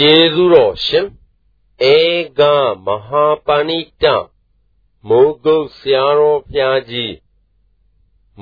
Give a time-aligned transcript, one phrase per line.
[0.00, 1.06] ကျေးဇူးတော်ရှင်
[1.92, 1.96] ဧ
[2.38, 2.40] က
[2.84, 4.04] မဟာပဏိတ
[5.08, 7.14] မိုးကုတ်ဆရာတော်ဖျားကြီး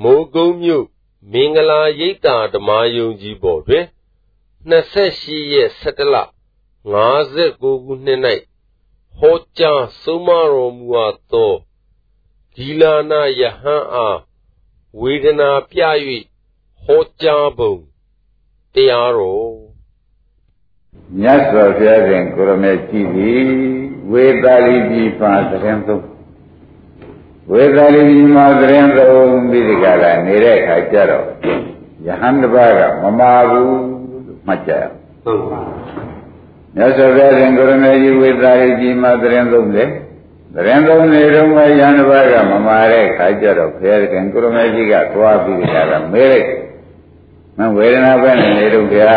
[0.01, 0.85] မိုးကုတ်မြို့
[1.31, 3.85] မင်္ဂလာရိပ်သာဓမ္မယုံကြည်ပေါ်တွင်
[4.69, 8.19] 28ရက်17လ59ခုနှစ်၌
[9.17, 11.53] ဟောကြားဆုံးမတော်မူအပ်သော
[12.55, 14.19] ဒီလာနာယဟန်အား
[15.01, 15.81] ဝေဒနာပြ၍
[16.83, 17.75] ဟောကြားပုံ
[18.73, 19.64] တရားတော်
[21.19, 23.47] မြတ်စွာဘုရားရှင်ကိုရမေကြည်သည်
[24.11, 26.03] ဝေသာလိပိပါသတင်းသုံး
[27.51, 31.25] ဝေသာလိပိမှာသတင်းသုံးပြီးဒီကလာနေတဲ့အခါကျတော့
[32.05, 33.67] ယဟန်တစ်ပါးကမမာဘူး
[34.25, 35.61] လို့မှတ်ကြရအောင်ဟုတ်ပါ
[36.75, 39.89] မြတ်စွာဘုရားရှင်ကိုရမေကြီးဝေသာလိပိမှာသတင်းသုံးတယ်
[40.55, 46.47] သတင်းသုံးနေတော့မှယဟန်တစ်ပါးကမမာတဲ့အခါကျတော့ဘုရားရှင်ကိုရမေကြီးကသွားပြီးဒီကလာမေးလိုက်
[47.57, 49.15] မဝေဒနာပဲနေတော့ဗျာ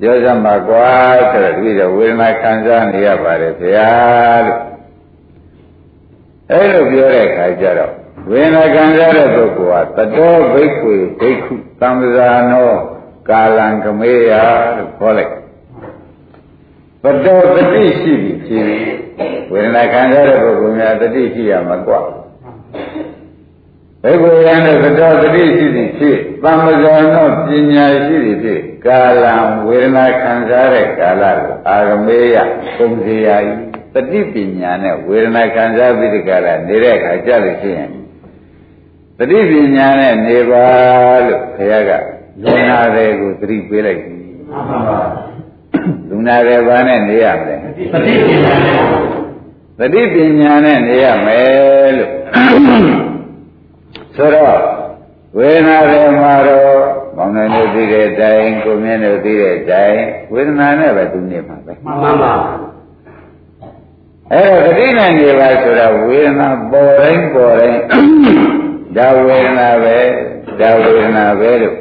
[0.00, 0.88] ပြောစမ်းပါကွာ
[1.32, 3.90] ဆိုတော့ဒီတော့ဝေဒနာခံစားနေရပါတယ်ဗျာ
[4.46, 4.60] လို့
[6.52, 7.92] အဲ့လိုပြောတဲ့အခါကျတော့
[8.30, 12.70] ဝေဒနာခံစားတဲ့ပုဂ္ဂိုလ်ဟာတတော်ဘိက္ခွေဘိက္ခုသံဃာနော
[13.28, 14.32] ကာလံကမေယ
[14.76, 15.32] လို့ခေါ်လိုက်
[17.02, 18.64] တတော်တတိရှိပြီဖြစ်
[19.52, 22.00] ဝေဒနာခံစားတဲ့ပုဂ္ဂိုလ်များတတိရှိရမှာကွာ
[24.02, 29.34] ဘေကုယံတို့သတောတတိရှိသည်ဖြစ်သမ္မဇာနောပညာရှိသည်ဖြစ်ကာလံ
[29.66, 32.36] ဝေဒနာခံစားတဲ့ကာလကိုအာဂမေယ
[32.76, 33.50] ပုံစီယာဤ
[33.94, 37.90] တတိပညာနဲ့ဝေဒနာခံစားပြီးဒီကာလနေတဲ့အခါကြလို့ရှိရင်
[39.18, 40.66] တတိပညာနဲ့နေပါ
[41.26, 41.90] လို့ခရက
[42.42, 44.14] လူနာတွေကိုသတိပေးလိုက်ပြီ
[44.50, 45.00] မှန်ပါပါ
[46.08, 47.84] လူနာတွေဘာနဲ့နေရမလဲတတိ
[48.24, 48.78] ပညာနဲ့
[49.80, 52.10] တတိပညာနဲ့နေရမယ်လို့
[54.16, 54.58] ဆိုတော့
[55.36, 56.78] ဝေဒနာတွေမှာတော့
[57.16, 60.00] မောင်နှံတို့သိတဲ့အတိုင်းကိုမြင့်တို့သိတဲ့အတိုင်း
[60.32, 62.32] ဝေဒနာနဲ့ပဲသူနေမှာပဲမှန်ပါပါ
[64.32, 67.80] အဲ့တော့ဂတိနဲ့နေပါဆိုတော့ဝေဒနာပေါ်တိုင်းပေါ်တိုင်း
[68.96, 69.98] ဒါဝေဒနာပဲ
[70.60, 71.76] ဒါဝေဒနာပဲလို့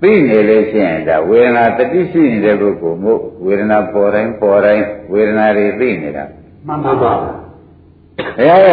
[0.00, 6.24] သိနေလို့ရှိရင်ဒါဝေဒနာတတိရှိနေတဲ့ပုဂ္ဂိုလ်မို့ဝေဒနာပေါ်တိုင်းပေါ်တိုင်းဝေဒနာတွေသိနေတာ
[6.66, 7.12] မှန်ပါပါ
[8.37, 8.69] ဘုရားက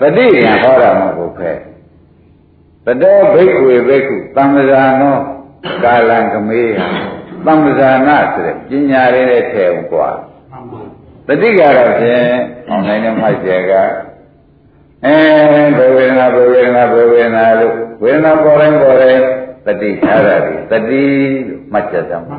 [0.00, 1.52] တတိယဟောတာမဟုတ်ခဲ
[2.84, 5.18] တတောဘိက္ခွေဘိက္ခုသံဃာနော
[5.84, 6.70] ကာလံကမေယ
[7.46, 10.10] သံဃာနာဆိုတဲ့ပညာလေးနဲ့ထည့်အောင်กว่า
[11.26, 12.26] တတိကတော့ဖြင့်
[12.68, 13.72] အောင်နိုင်တဲ့မိုက်ကျေက
[15.04, 15.16] အဲ
[15.76, 19.22] ဘဝေဒနာဘဝေဒနာဘဝေဒနာလို့ဝေဒနာပေါ်တိုင်းပေါ်တိုင်း
[19.66, 21.04] တတိထားတာဒီတတိ
[21.48, 22.36] လို့မှတ်ချက်သမှာ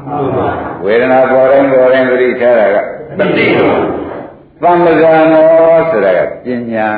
[0.85, 2.77] ဝေဒနာပေါ်တိုင်းပေါ်တိုင်းတတိထားတာက
[3.19, 3.45] တတိ
[4.64, 6.88] သမ္မဇာနောဆိုတာကပညာ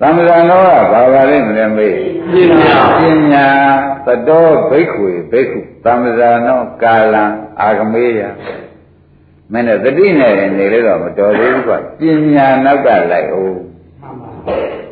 [0.00, 1.94] သမ္မဇာနောကဘာပါလိမ့်မလဲမေး
[2.32, 3.46] ပညာပညာ
[4.06, 7.24] သတောဘိက္ခွေဘိက္ခုသမ္မဇာနောကာလံ
[7.60, 8.20] အာဂမေယ
[9.52, 12.02] မင်းတို့တတိနဲ့နေလို့တော့မတော်သေးဘူးကွာပ
[12.34, 13.58] ညာနောက်ကလိုက်အောင်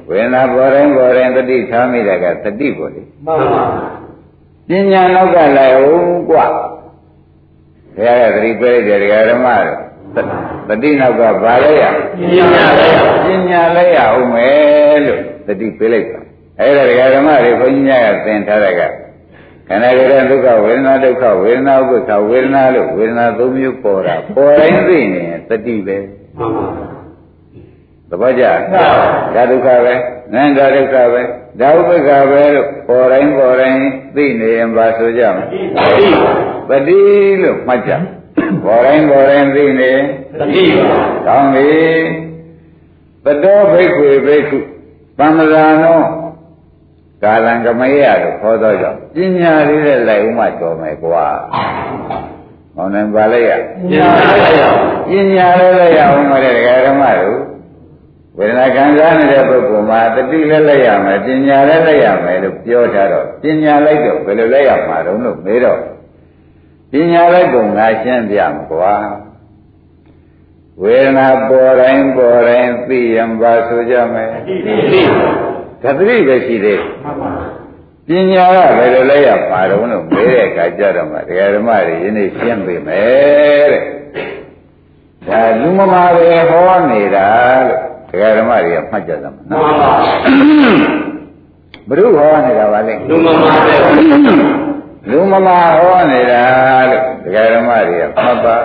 [0.08, 3.64] ဝေဒနာပေါ်တိုင်းပေါ်တိုင်းတတိထားမိတဲ့ကတတိပေါ်လေမှန်ပါ
[4.68, 6.46] ပညာနောက်ကလိုက်အောင်ကွာ
[7.96, 9.85] ဘုရားကသတိပေးလိုက်တယ်ဓမ္မတို့
[10.69, 16.21] တတိနောက်ကဘာလဲရပညာလဲရပညာလဲရအောင်မယ်လို့တတိပေးလိုက်ပါ
[16.61, 18.83] အဲ့ဒါဒကာဓမ္မတွေဘုန်းကြီးများကသင်ထားတဲ့က
[19.69, 25.97] ခန္ဓာကိုယ်ရဲ့ဒုက္ခဝေဒနာဒုက္ခဝေဒနာဥပ္ပခဝေဒနာလို့ဝေဒနာသုံးမျိုးပေါ်တာပေါ်တိုင်းသိနေတတိပဲ
[26.38, 26.67] မှန်ပါ
[28.11, 28.44] သဘောကျ
[29.34, 29.94] ဒါဒုက္ခပဲ
[30.34, 31.23] နန္ဒဒုက္ခပဲ
[31.61, 33.81] ဒါဥပ္ပခပဲလို့ပေါ်တိုင်းပေါ်တိုင်း
[34.17, 35.49] သိနေရင်ပါဆိုကြမလား
[36.69, 37.00] ပတိ
[37.43, 37.93] လို့မှတ်ကြ
[38.64, 39.92] ပေါ်တိုင်းပေါ်တိုင်းသိနေ
[40.38, 40.88] သတိပါ
[41.26, 41.70] ကောင်းပြီ
[43.24, 44.58] တတောဘိက္ခွေဘိက္ခု
[45.18, 46.00] သံဃာနော
[47.22, 51.26] ကာလံကမယလို့ခေါ်တော့ကြောင့်ပညာလေးနဲ့လိုက်ဥမတော်မယ်ကွာ
[52.76, 53.60] မောင်နိုင်ပါလိုက်ရပ
[53.92, 54.62] ညာလေးရ
[55.08, 57.38] ပညာလေးလိုက်ရအောင်မတဲ့ဒကာဓမ္မတို့
[58.38, 65.80] ဝေဒနာခံစားနေတဲ့ပုဂ္ဂိုလ်မှာတတိလည်းလိုက်ရမယ်ပညာလည်းလိုက်ရမယ်လို့ပြောထားတော့ပညာလိုက်တော့ဘယ်လိုလိုက်ရမှာတုံးလို့မေးတော့ပ
[67.12, 68.94] ညာလိုက်ပုံငါရှင်းပြမှာကွာ
[70.82, 74.76] ဝေဒနာပေါ်တိုင်းပေါ်တိုင်းသိရင်ပါဆိုကြမယ်သိသိ
[75.82, 76.81] သတိပဲရှိသေး
[78.08, 83.82] ပညာကဘယ်လိုလဲရပါတော့လို့မေးတဲ့အခါကျတော့မှတရားဓမ္မတွေယနေ့ရှင်းပေးမယ်တဲ့
[85.28, 87.28] ဒါလူမမာပဲဟောနေတာ
[87.69, 89.64] လို့တရားဓမ္မတွေကမှတ်ကြသမှာနော်
[91.88, 94.65] ဘုရုဟောနေတာပါလေလူမမာပဲ
[95.11, 95.49] လူမမ
[95.79, 96.44] ဟောနေတာ
[96.91, 98.56] လို့ဒကာဓမ္မတွေကမှတ်ပါ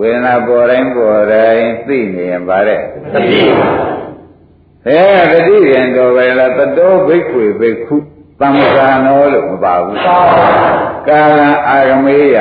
[0.00, 2.80] ဝေဒနာပေါ်တိုင်းပေါ်တိုင်းသိနေရင်ပါတဲ့
[3.12, 3.40] သတိ
[4.86, 5.02] အဲ
[5.32, 7.96] သတိရင်တော်ပဲလားတတောဘိက္ခွေဘိက္ခု
[8.40, 9.98] သံဃာနောလို့မပါဘူး
[11.08, 12.38] ကာလအာရမေယ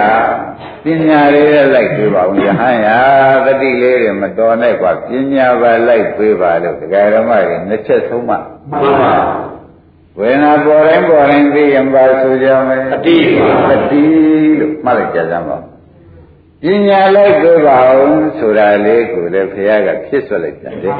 [0.83, 2.97] ပညာလေးနဲ့လိုက်ပေးပါဦးယဟန်ယာ
[3.45, 4.95] သတိလေးတွေမတော်နိုင်ပါပ
[5.33, 8.43] ညာပါလိုက်ပေးပါလို့ဒကာဓမ္မတွေနှစ်ချက်ဆုံးမှမှန်
[9.01, 9.13] ပါ
[10.19, 14.03] ဝေဒနာပေါ်တိုင်းပေါ်တိုင်းသိရင်ပါဆိုကြမယ်အတိပါတတိ
[14.59, 15.57] လို့မှတ်လိုက်ကြစမ်းပါ
[16.63, 20.93] ပညာလိုက်ပေးပါဦးဆိုတာလေးကိုလည်းဘုရားကဖြစ်ဆွလိုက်ပြန်တယ်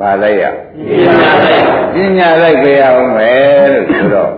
[0.00, 0.52] ပါလိုက်ရပ
[0.96, 1.18] ညာ
[1.52, 4.32] လိုက်ပညာလိုက်ပေးအောင်မယ်လို့ဆိုတော့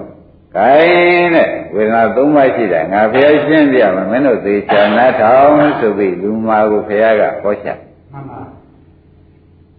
[0.57, 7.69] ခိုင်းတဲ့ဝေဒနာသုံးပါးရှိတယ်ငါဘုရားရှင်းပြမယ်မင်းတို့သေချာနားထောင်ဆိုပြီးလူမာကိုဘုရားကဟောချ
[8.13, 8.41] မှန်ပါ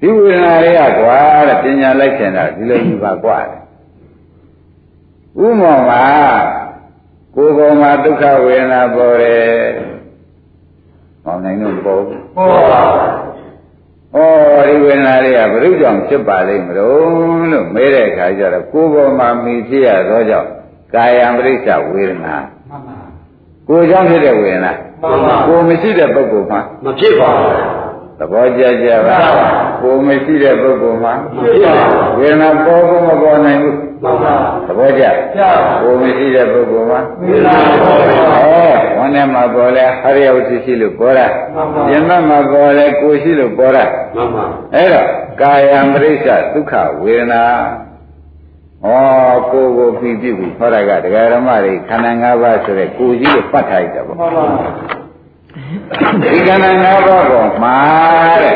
[0.01, 3.66] ဒီဝေဒနာတွေကကွာတဲ့ပညာလိုက်ချင်တာဒီလိုကြီးပါကွာတဲ့
[5.45, 6.03] ဥမောမှာ
[7.35, 9.51] ကိုယ်ပေါ်မှာဒုက္ခဝေဒနာပေါ်တယ်။
[11.23, 12.81] ဟောနိုင်တော့ပေါ်ဘူးဟောပါ။
[14.15, 14.19] ဩ
[14.67, 20.49] ဒီဝေဒနာတွေကဘုရုကြောင့်ဖြစ်ပါလိမ့်မလို့လို့မေးတဲ့အခါကျတော့ကိုယ်ပေါ်မှာမိဖြစ်ရသောကြောင့်
[20.93, 22.35] ကာယံပရိစ္ဆဝေဒနာ
[22.69, 22.97] မှန်ပါ
[23.67, 27.53] ကိုယ်ကြောင့်ဖြစ်တဲ့ဝေဒနာမှန်ပါကိုယ်မရှိတဲ့ပုဂ္ဂိုလ်မှာမဖြစ်ပါဘူး
[28.19, 29.17] သဘောကျကြပါ
[29.81, 35.03] ကိုယ်မရှိတဲ့ပုဂ္ဂိုလ်မှာမဖြစ်ပါဘူးဝေဒနာပေါ်ကုန်မပေါ်နိုင်ဘူးမှန်ပါ သဘောကျ
[35.35, 35.49] ကြာ
[35.81, 43.85] ကိုယ်မရှိတဲ့ပုဂ္ဂိုလ်မှာဝေဒနာပေါ်ပါဩဝန်းထဲမှာပေါ်လဲဟရိယဝတ္တိရှိလို့ပေါ်တာမှန်ပါယမမှာပေါ်လဲကိုယ်ရှိလို့ပေါ်တာ
[44.15, 44.45] မှန်ပါ
[44.75, 45.07] အဲ့တော့
[45.41, 47.43] ကာယံပရိစ္ဆဒုက္ခဝေဒနာ
[48.85, 48.87] ဩ
[49.51, 54.45] ကိုယ်ကိုပြီးပြီပြီဟောတာကဒကာရမတွေခန္ဓာ၅ပါးဆိုတဲ့ကိုယ်ကြီးကိုပတ်ထားလိုက်တာပေါ့မှန်ပါ
[56.23, 57.77] ဒီခန္ဓာ၅ပါးပေါ်မှာ
[58.43, 58.55] တဲ့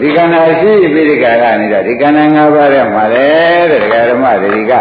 [0.00, 3.28] ဒီခန္ဓာရှိပြီးဒီကာကနေတာဒီခန္ဓာ၅ပါးထဲမှာလေ
[3.70, 4.72] တဲ့ဒကာဓမ္မတွေက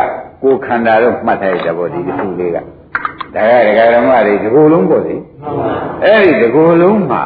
[0.42, 3.38] ကိုယ်ခန္ဓာတော့မှတ်ထားရတဲ့ပေါ့ဒီတစ်ခုလေးကဒါက
[3.68, 5.72] ဒကာဓမ္မတွေဒီကိုယ်လုံးပေါ့လေမှန်ပါ
[6.04, 7.24] အဲ့ဒီဒီကိုယ်လုံးမှာ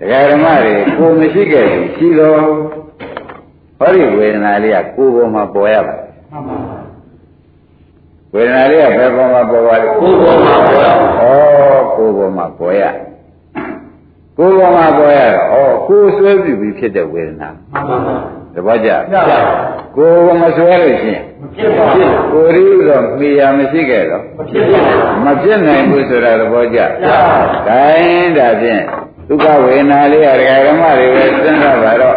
[0.00, 2.40] ဒကာဓမ္မတွေကိုယ်မရှိခဲ့ဘူးရှိတော့
[3.78, 6.58] ဟောဒီဝေဒနာလေးကကိုယ်ပေါ်မှာပေါ်ရပါမှန်ပါ
[8.34, 10.96] ဝေဒနာလေးကဘယ်ပေါ်မှာပေါ်ပါလဲကိုယ်ပေါ်မှာပေါ်ရဩ
[11.96, 12.82] ကိုယ်ပေါ်မှာပေါ်ရ
[14.38, 18.16] ကိုယ်ပေါ်မှာပေါ်ရတော့ဩကိုယ်ဆွဲပြီပြီဖြစ်တဲ့ဝေဒနာမှန်ပါ
[18.54, 19.38] တပည့်ကြကြာ
[19.96, 27.18] ကိုယ်ကမဆွဲလို့ရှိရင်မဖြစ်ပါဘူးကိုယ်ရီတော့မိယာမရှိခဲ့တော့မဖြစ်ပါဘူးမဖြစ်နိုင်ဘူးဆိုတာသဘောကျကြာ။
[27.68, 28.82] ဒါရင်ဒါဖြင့်
[29.28, 32.16] ဒုက္ခဝေဒနာလေးရဒကာဓမ္မတွေပဲစဉ်းစားပါတော့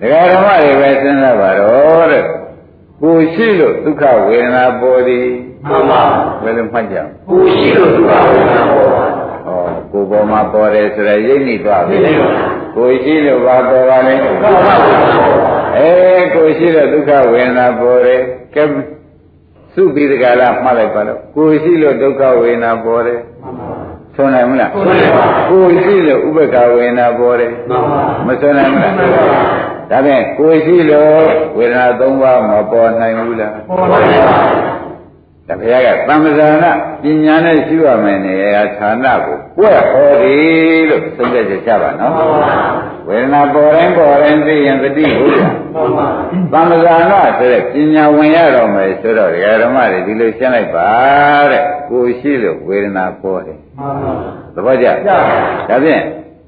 [0.00, 2.24] ဒကာဓမ္မတွေပဲစဉ်းစားပါတော့တဲ့
[3.02, 5.26] ကိုယ်ရှိလို့ဒုက္ခဝေဒနာပေါ်သည်
[5.68, 6.02] မှန်ပါ
[6.42, 9.07] ဘယ်လိုမှတ်ကြအောင်ကိုယ်ရှိလို့သူကဝေဒနာပေါ်ပါ။ဩ
[9.92, 12.30] ကိုယ်ပေါ်မှာပေါ်တယ်ဆိုရရိပ်နေသွားပြီရိပ်နေပါ။
[12.76, 15.90] ကိုယ်ရှိလို့ဘာပေါ်ပါလဲဒုက္ခဝေဒနာပေါ်ပါ။အဲ
[16.34, 18.20] ကိုယ်ရှိလို့ဒုက္ခဝေဒနာပေါ်တယ်။
[18.54, 18.64] ကဲ
[19.74, 23.68] စုပြီးဒီကလာမှတ်လိုက်ပါတော့ကိုယ်ရှိလို့ဒုက္ခဝေဒနာပေါ်တယ်မှန်ပါ။
[24.18, 29.24] ဆိုနိုင်မလားဆိုနိုင်ပါကိုယ်ရှိလို့ဥပက္ခဝေဒနာပေါ်တယ်မှန်ပါမဆိုနိုင်ဘူးလားမှန်ပါ
[29.90, 31.22] ဒါဖြင့်ကိုယ်ရှိလို့
[31.58, 33.98] ဝေဒနာ၃ပါးမပေါ်နိုင်ဘူးလားပေါ်ပါပါ
[35.48, 36.72] ဒါဘုရားကသံဃာနာ
[37.02, 42.54] ပညာနဲ့ရှိရမယ်နေရာဌာနကိုကွဲ့ဟောသည်လို့သုံးသက်ချက်ကြပါနော်မှန်ပါ
[43.08, 45.92] ဝေဒနာပေါ်တိုင်းပေါ်တိုင်းသိရင်တတိဟုတ်လားမှန်
[46.52, 50.90] ပါသံဃာနာဆိုတဲ့ပညာဝင်ရတော့မယ်ဆိုတော့ဒကာဓမ္မတွေဒီလိုရှင်းလိုက်ပါ
[51.50, 54.12] တဲ့ကိုယ်ရှိလို့ဝေဒနာပေါ်တယ်မှန်ပါ
[54.54, 55.16] သဘောကျကြာ
[55.68, 56.02] ဒါဖြင့်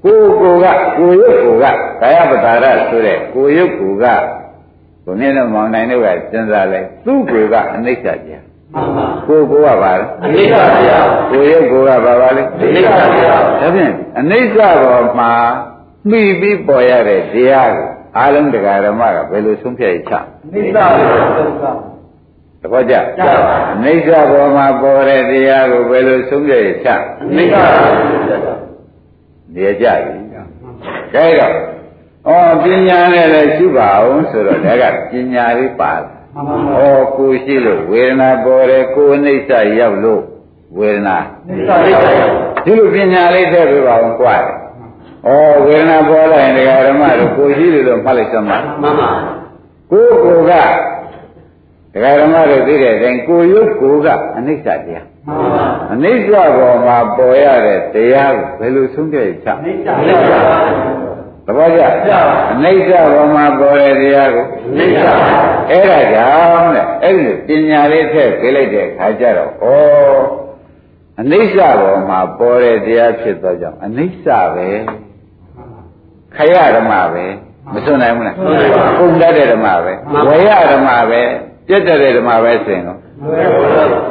[0.05, 0.67] ကိုယ်ကိုယ်က
[0.99, 4.05] ကိုယ်ရုပ်ကိုယ်ကကာယပတာရဆိုတဲ့ကိုယ်ရုပ်ကိုယ်က
[5.05, 8.50] ကိုမြင့်တော်မောင်နိုင်တို့ကစဉ်းစားလိုက်သူ့ကိုယ်ကအနိစ္စကြမှန်ပါ
[9.27, 10.99] ကိုယ်ကိုယ်ကပါလဲအနိစ္စဗျာ
[11.31, 15.33] ကိုယ်ရုပ်ကိုယ်ကပါပါလဲအနိစ္စဗျာဒါဖြင့်အနိစ္စဘောမှာ
[16.11, 20.13] မှီပြီးပေါ်ရတဲ့တရားကိုအာလုံးတရားဓမ္မကဘယ်လိုဆုံးဖြတ်ချ
[20.47, 20.87] အနိစ္စဗျာ
[21.39, 21.65] ဒုက္ခ
[22.63, 26.89] သဘောကျကျပါပါအနိစ္စဘောမှာပေါ်တဲ့တရားကိုဘယ်လိုဆုံးဖြတ်ချ
[27.23, 27.63] အနိစ္စဗျာ
[29.55, 30.19] နေကြပြီ
[31.15, 31.55] ကဲတော့
[32.29, 40.23] ဩပညာနဲ့လည်းရှိပါအောင်ဆိုတော့ဒါကပညာလေးပါလာမှန်ပါ ဩကိုရှိလို့ဝေဒနာပေါ်တယ်ကိုယ်အိဋ္ဌရောက်လို့
[40.79, 41.17] ဝေဒနာ
[41.49, 41.99] အနိစ္စဗျာ
[42.65, 44.57] ဒီလိုပညာလေးထည့်ပေးပါအောင်ကြွားတယ်
[45.27, 49.11] ဩဝေဒနာပေါ်လာရင်ဒကာဓမ္မတို့ကိုရှိလို့တော့မှတ်လိုက်စမ်းပါမှန်ပါ
[49.91, 50.53] ကိုယ်ကိုယ်က
[51.95, 61.10] ဒကာဓမ္မတို့သိတဲ့အတိုင်းကိုယ်ရုပ်ကိုယ်ကအနိစ္စတရားမှန်ပါအနိစ္စဘောမှာပေါ်ရတဲ့တရားကိုဘယ်လိုဆုံးဖြတ်ချအနိစ္စဗျာသ
[61.57, 62.21] ဘောကျကျပါ
[62.53, 65.05] အနိစ္စဘောမှာပေါ်တဲ့တရားကိုအနိစ္စ
[65.71, 67.15] အဲ့ဒါကြောင့်တဲ့အဲ့
[67.49, 69.65] ဒီပညာလေးထည့်ပေးလိုက်တဲ့အခါကျတော့ဩ
[71.21, 74.69] အနိစ္စဘောမှာပေါ်တဲ့တရားဖြစ်သောကြောင့်အနိစ္စပဲ
[76.37, 77.25] ခရဓမ္မပဲ
[77.73, 78.37] မစွန့်နိုင်ဘူးလား
[78.99, 79.93] ပုံတတ်တဲ့ဓမ္မပဲ
[80.27, 81.23] ဝေယဓမ္မပဲ
[81.69, 82.99] ပြတ်တဲ့ဓမ္မပဲဆိုရင်တော့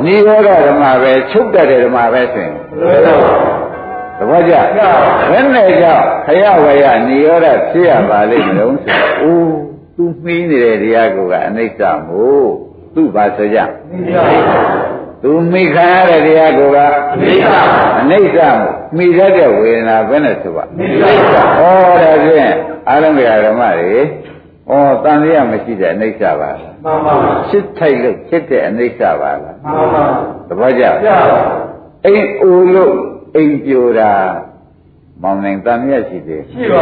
[0.06, 2.54] နိရောဓဓမ္မပဲချုပ်တတ်တဲ့ဓမ္မပဲဆိုရင်
[4.20, 4.54] သဘောကျ
[5.32, 9.54] ဘယ်နဲ့ကြောင့်ခရဝေယနိရောဓဖြစ်ရပါလိမ့်မလို့ဆိုတော့အိုး
[9.96, 12.50] သူမှီးနေတဲ့တရားကိုကအနိစ္စမို့
[12.96, 13.60] သူ့ပါဆိုကြ
[13.92, 14.50] နိစ္စ
[15.24, 16.78] သူမိခံရတဲ့တရားကိုက
[17.22, 17.48] နိစ္စ
[18.00, 21.62] အနိစ္စမို့မိတတ်တဲ့ဝေဒနာပဲနဲ့ဆိုပါနိစ္စဩ
[22.02, 22.54] ဒါဖြင့်
[22.90, 24.00] အာရုံကဓမ္မတွေ
[24.70, 24.74] ဩ
[25.04, 27.14] တန်လျာမရှိတဲ့အနိစ္စပါလားမှန်ပါ
[27.50, 30.04] စစ်ထိုက်လို့ဖြစ်တဲ့အနိစ္စပါလားမှန်ပါ
[30.48, 31.40] သဘောကျပြပါ
[32.06, 32.94] အိမ်အိုလို့
[33.36, 34.12] အိမ်ပြိုတာ
[35.22, 36.82] မောင်နိုင်တန်လျာရှိသေးရှိပါ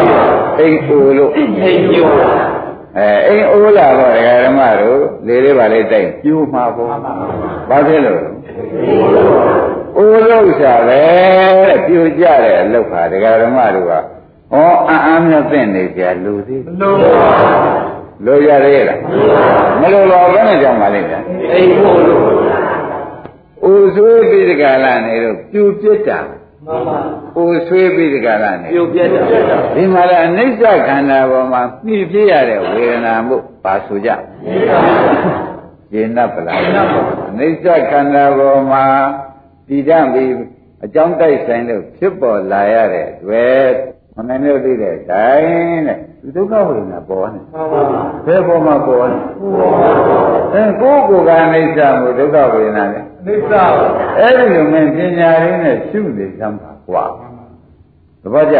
[0.59, 2.07] အိမ်အိုလို့အိမ်ညို
[2.97, 6.87] အဲအိမ်အိုလာတော့ဒကာဓမ္မတို့လေလေးပါလေးတိုက်ပြိုမှာပေါ့
[7.69, 8.29] ဘာဖြစ်လို့လဲ
[9.97, 11.01] အိုလို့ရှာပဲ
[11.63, 13.97] တဲ့ပြိုကြတဲ့အလုပ်ဟာဒကာဓမ္မတို့ကဩ
[14.53, 17.29] အံ့အားမျိုးသိနေကြလူသေးလုံးပါ
[18.25, 18.99] လိုရရဲ့လား
[19.81, 21.23] မလိုပါဘူးနဲ့ကြောင်းပါလိမ့်မယ်
[21.53, 22.21] အိမ်ဖို့လို့
[23.65, 26.19] အိုဆွေးပြီးဒီကလာနေတော့ပြူပြစ်တာ
[26.65, 26.97] မှန်ပါ
[27.37, 29.21] အိုဆွေးပြီးဒီကလာနေပြုတ်ပြတ်တာ
[29.75, 34.09] ဒီမှာလည်းအနိစ္စခန္ဓာပေါ်မှာပြည့်ပြည့်ရတဲ့ဝေဒနာမှုပါဆိုကြ
[34.45, 34.71] နိစ္စ
[35.91, 36.57] ကျေနပ်ပလား
[37.29, 38.85] အနိစ္စခန္ဓာပေါ်မှာ
[39.67, 40.31] တည်တံ့ပြီး
[40.85, 43.67] အကြောင်းတိုက်ဆိုင်လို့ဖြစ်ပေါ်လာရတဲ့တွေ့
[44.15, 47.81] မနိုင်လို့သိတဲ့တိုင်းတဲ့ဒီဒုက္ခဝေဒနာပေါ်နေမှန်ပါ
[48.25, 49.17] ဘယ်ပေါ်မှာပေါ်နေ
[50.53, 53.53] အဲကိုယ်ကိုယ်ကအနိစ္စမှုဒုက္ခဝေဒနာလေ နိစ္စ
[54.19, 57.05] အဲ့ဒီလိုမှပညာရင်းနဲ့ရှုနေသမ်းပါကွာ
[58.21, 58.57] သဘောကျ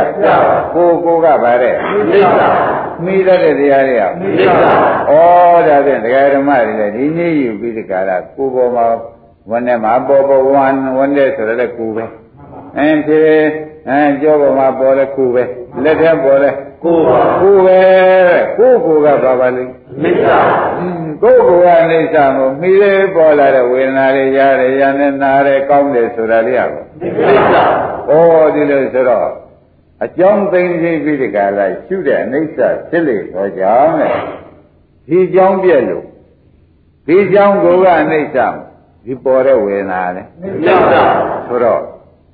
[0.74, 1.76] ကိုယ်ကိုယ်ကဗါတဲ့
[2.12, 2.42] နိစ္စ
[3.04, 4.64] မိတတ်တဲ့တရားတွေကနိစ္စ
[5.10, 5.14] ဩ
[5.68, 8.86] ဒါဖြင့်တရားဓမ္မတွေလည်းဒီနေ့ယူပြီးဒီကရာကိုယ်ပေါ်မှာ
[9.50, 12.06] ဝန်နဲ့မှာပေါ်ပေါ်ဝန်ဝန်နဲ့ဆိုရတဲ့ကိုယ်ပဲ
[12.78, 13.20] အင်းဖြေ
[13.90, 15.44] အဲကြောပေါ်မှာပေါ်တဲ့ကိုယ်ပဲ
[15.84, 17.80] လက်ထဲပေါ်တဲ့ကိုပါကိုယ်ပဲ
[18.58, 19.72] ကိုယ်ကိုယ်ကဘာပါလိမ့်
[20.04, 20.28] နိစ္စ
[20.78, 27.56] အင်း ကိုယ်ကိုယ်ကအိဋ္ဌာကိုမိလေးပေါ်လာတဲ့ဝေဒနာတွေရတယ်ရနဲ့နားတယ်ကောင်းတယ်ဆိုတာလေးရပါနိစ္စ
[28.10, 29.30] ဩဒီလိုဆိုတော့
[30.04, 32.60] အကြောင်းသိသိပြီးဒီကလာရှုတဲ့အနိစ္စ
[32.90, 34.14] ဖြစ်လေတော့ကြောင့်တဲ့
[35.08, 36.06] ဒီကြောင်းပြက်လို့
[37.08, 38.38] ဒီကြောင်းကိုကအနိစ္စ
[39.06, 40.94] ဒီပေါ်တဲ့ဝေဒနာလေနိစ္စ
[41.48, 41.82] ဆိုတော့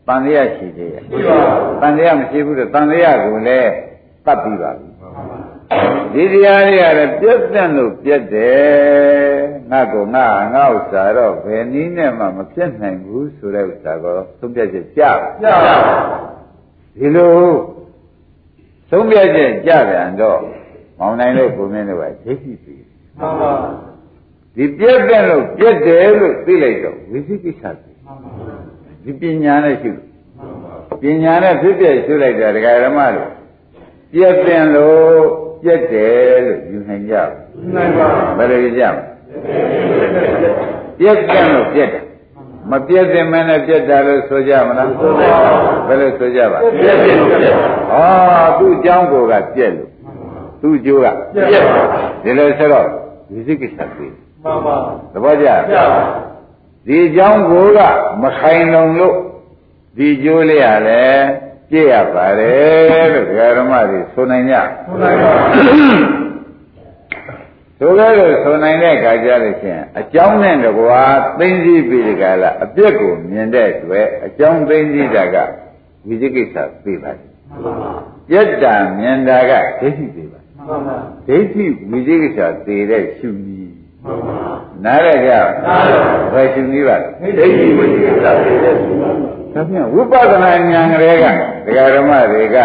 [0.07, 1.37] တန်လျာရှိသေးရဲ့ရှိပါ
[1.81, 3.71] တန်လျာမရှိဘူးတော့တန်လျာကိုလည်း
[4.25, 4.87] တတ်ပြီးပါပြီ
[6.13, 15.11] ဒီတရားတွေကလည်းပြည့်တဲ့လို့ပြည့်တယ်ငါကငါငါဥစ္စာတော့ဘယ်နည်းနဲ့မှမပြည့်နိုင်ဘူးဆိုတဲ့ဥစ္စာကိုသုံးပြချက်ကြပါ
[15.41, 15.75] ပြပါ
[16.97, 17.35] ဒီလို
[18.89, 20.39] သုံးပြချက်ကြပြန်တော့
[20.99, 22.75] မောင်နိုင်လို့ကိုမင်းတို့ကဒိဋ္ဌိပြီ
[23.17, 23.51] မှန်ပါ
[24.55, 27.91] ဒီပြည့်တဲ့လို့ပြည့်တယ်လို့သိလိုက်တော့ဝိသိကိစ္စပြီ
[29.03, 29.91] ဒီပညာနဲ့ရှိ
[31.01, 33.29] ပညာနဲ့ဖြစ်ပြရှုလိုက်တာဒကာဓမ္မတို့
[34.13, 35.21] ပြည့်တဲ့လို့
[35.63, 38.99] ပြည့်တယ်လို့ယူနိုင်ကြဘူးနိုင်ပါဘယ်လိုယူကြမလဲ
[40.97, 42.03] ပြည့်တဲ့လို့ပြည့်တယ်
[42.71, 44.89] မပြည့်တဲ့မနဲ့ပြည့်တာလို့ဆိုကြမလား
[45.87, 47.55] ဘယ်လိုဆိုကြပါပြည့်ပြည့်ပြည့်
[47.91, 49.89] ဟောသူ့အကြောင်းကိုကပြက်လို့
[50.61, 51.81] သူ့အကျိုးကပြည့်ပါ
[52.23, 52.87] ဒီလိုဆိုတော့
[53.29, 54.07] ဒီစိကိစ္စသိ
[54.43, 54.75] မှန်ပါ
[55.13, 55.85] သဘောကျပြပါ
[56.87, 57.79] ဒီအကြောင်းကိုက
[58.21, 59.15] မခိုင်လုံလို့
[59.97, 61.03] ဒီအကျိုးလေးရလဲ
[61.73, 64.55] ပြည့်ရပါတယ်လို့ဒကာရမတွေဆိုနိုင်ကြ
[64.87, 65.31] ဟုတ်နိုင်ပါ
[67.77, 71.01] ဆိုကြလို့ဆိုနိုင်တဲ့အခါကျလို့ရှိရင်အကြောင်းနဲ့တကွာ
[71.39, 75.37] သိသိပြီးဒီကလာအပြစ်ကိုမြင်တဲ့အတွက်အကြောင်းသိသိတာက
[76.07, 77.27] ဝိသိကိစ္စသိပါတယ်
[78.29, 84.37] ပြက်တာမြင်တာကဒိဋ္ဌိသိပါတယ်မှန်ပါဒိဋ္ဌိဝိသိကိစ္စသေတဲ့ရှုနည်းမှန်ပါ
[84.85, 85.31] နားရကြ
[85.65, 85.95] နားရ
[86.33, 89.11] ဘယ်ရှုနည်းပါလဲဒိဋ္ဌိဝိသေသသေတဲ့သူပါ
[89.53, 91.25] ဒါဖြင့်ဝိပဿနာဉာဏ်ကလေးက
[91.65, 92.57] ဒကာဓမ္မတွေက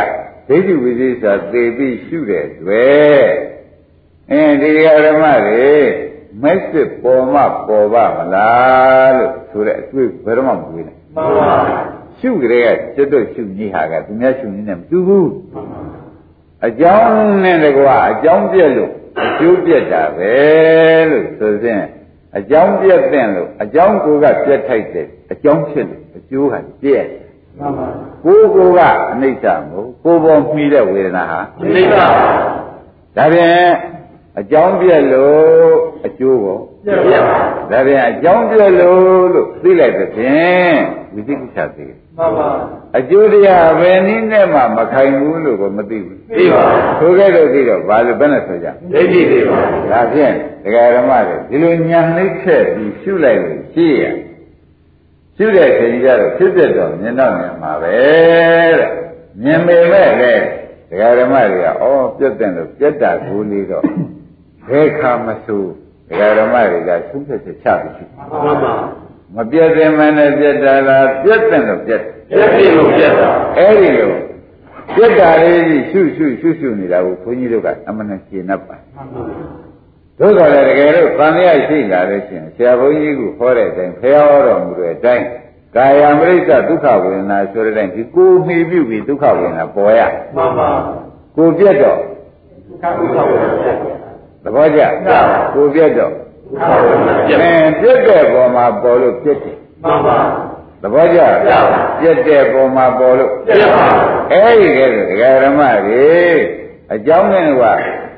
[0.48, 3.24] ဒိဋ္ဌိဝိသိကိစ္စသေပြီးရှုတဲ့တွေ့
[4.30, 5.68] အင်းဒီဒကာဓမ္မတွေ
[6.42, 11.56] မက်စစ်ပေါ်မှပေါ်ပါမလားလို့ဆိုတဲ့အတွေ့ဘယ်တော့မှမတွေ့နဲ့မှန်ပါ
[12.18, 15.30] ရှုကလေးကကျွတ်တော့ရှုနည်းဟာကသူများရှုနည်းနဲ့မတူဘူး
[16.66, 18.92] အကြောင်းနဲ့တကွာအကြောင်းပြက်လို့
[19.24, 20.34] အကျိုးပြက်တာပဲ
[21.10, 21.82] လို့ဆိုစဉ်
[22.38, 27.06] အကြောင်းပြက်တဲ့လို့အကြောင်းကိုကပြက်ထိုက်တယ်အကြောင်းဖြစ်လို့အ ကျိုးဟာပြက်
[27.58, 27.86] မှန်ပါ
[28.24, 28.80] ကိုယ်ကိုက
[29.12, 31.40] အနိစ္စမို့ကိုယ်ပေါ်မှီတဲ့ဝေဒနာဟာ
[31.74, 33.70] နိစ္စဒါဖြင့်
[34.38, 35.72] အကြောင်းပြက်လို့
[36.06, 37.22] အကျိုးကိုပြည့်ပြည့်
[37.70, 40.76] ဒါဖြင့်အကြောင်းပြက်လို့လို့သိလိုက်တဲ့ဖြင့်
[41.14, 42.50] ဝိသိကိစ္စသိတယ်မှန်ပါ
[42.98, 46.62] အကျိုးတရားဘယ်နည်းနဲ့မှမခိုင်ဘူးလို့ကိုမသိဘူးသိပါ
[46.98, 49.58] ဆိုခဲ့လို့သိတော့ဘာလို့ဘယ်နဲ့ဆိုကြဒိဋ္ဌိသိပါ
[49.90, 54.04] ဒါဖြင့်ဒကာဓမ္မတွေဒီလိုညံနှိမ့်ချက်ပြီးရှုလိုက်လို့ရှိရ
[55.40, 57.96] ရှုတဲ့ချိန်ကျတော့ဖြစ်ဖြစ်တော့မြင်တော့မြင်မှာပဲ
[58.78, 58.88] တဲ့
[59.42, 60.32] မြင်ပေမဲ့လေ
[60.88, 63.84] ဒကာဓမ္မတွေကဩပြတ်တဲ့လို့ပြတ်တာကိုလေးတော့
[64.68, 65.62] ဘယ်ခါမဆို
[66.08, 68.74] ဒကာဓမ္မတွေကသုံးဖြတ်ချက်ချပြီးရှိမှန်ပါ
[69.36, 74.28] မပြတ်တဲ့မနဲ့ပြတ်တာလားပြတ်တဲ့လို့ပြတ်တယ်ပြည့်ပြည့်လို့ပြည့်တာအဲ့ဒီလိုဒ
[74.94, 78.76] ပြက်တာလေးကြီးရှုရှုရှုရှုနေတာကိုခွန်ကြီးတို့ကအမှန်နဲ့ရှင်း납ပါ
[80.18, 85.24] သို့တော်လည်းတကယ်လို့သံဃာရှိလာလို့ရှိရင်ဆရာဘုန်းကြီးကဟောတဲ့အတိုင်းဖျားဟောတော်မူတဲ့အတိုင်း
[85.76, 90.00] ကာယမရိစ္ဆဒုက္ခဝေဒနာဆိုတဲ့အတိုင်းဒီကိုမှီပြုပြီးဒုက္ခဝေဒနာပေါ်ရ
[90.36, 90.68] မှန်ပါ
[91.36, 91.98] ကိုပြက်တော့
[92.82, 93.62] ကာဝိကဝေဒနာ
[94.42, 94.80] သဘောကျ
[95.54, 96.12] ကိုပြက်တော့
[96.60, 100.18] ကာဝေဒနာပြအဲပြက်တဲ့ပေါ်မှာပေါ်လို့ပြက်တယ်မှန်ပါ
[100.82, 101.20] သဘောကျ
[102.00, 103.86] ပြက်တဲ့ပေါ်မှာပေါ်လို့ပြပါ
[104.32, 106.38] အဲ့ဒီကဲဆိုဒကာရမကြီး
[106.94, 107.62] အကြောင်းနဲ့က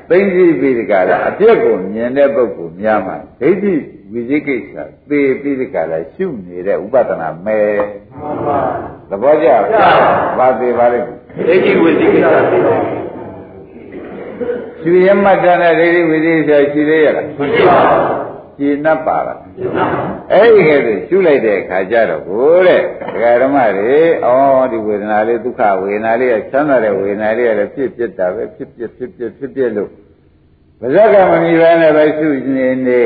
[0.09, 3.73] သိမ့်ကြည့်ပြီးဒီကလာအပြက်ကိုမြင်တဲ့ပုဂ္ဂိုလ်များမှာဒိဋ္ဌိ
[4.11, 4.73] ဝိသိကိစ္စ
[5.09, 7.59] သေပြီးဒီကလာရှုနေတဲ့ဥပဒနာမဲ
[8.19, 8.59] မှန်ပါ
[9.09, 9.47] သဘောကျ
[10.37, 11.07] ဘာသေးပါလိမ့်
[11.47, 12.79] ဒိဋ္ဌိဝိသိကိစ္စသိတယ်
[14.81, 19.85] ရှုရမှတ်တဲ့ဒိဋ္ဌိဝိသိကိစ္စရှိသေးရလားမရှိပါဘူး ရှင်း납ပါလားရှင်းပါ
[20.31, 22.81] အဲ့ဒီကဲဆိုရှုလိုက်တဲ့အခါကျတော့ကိုတဲ့
[23.13, 24.29] ဒကာဓမ္မတွေဩ
[24.71, 29.89] ဒီဝေဒနာလေးဒုက္ခဝေဒနာလေးကချမ်းသာတဲ့ဝေဒနာလေးကလည်းဖြစ်ဖြစ်တာပဲဖြစ်ဖြစ်ဖြစ်ဖြစ်ဖြစ်ဖြစ်လို့
[30.81, 33.01] ဗဇက်ကမမီပဲနဲ့ပဲရှုနေနေ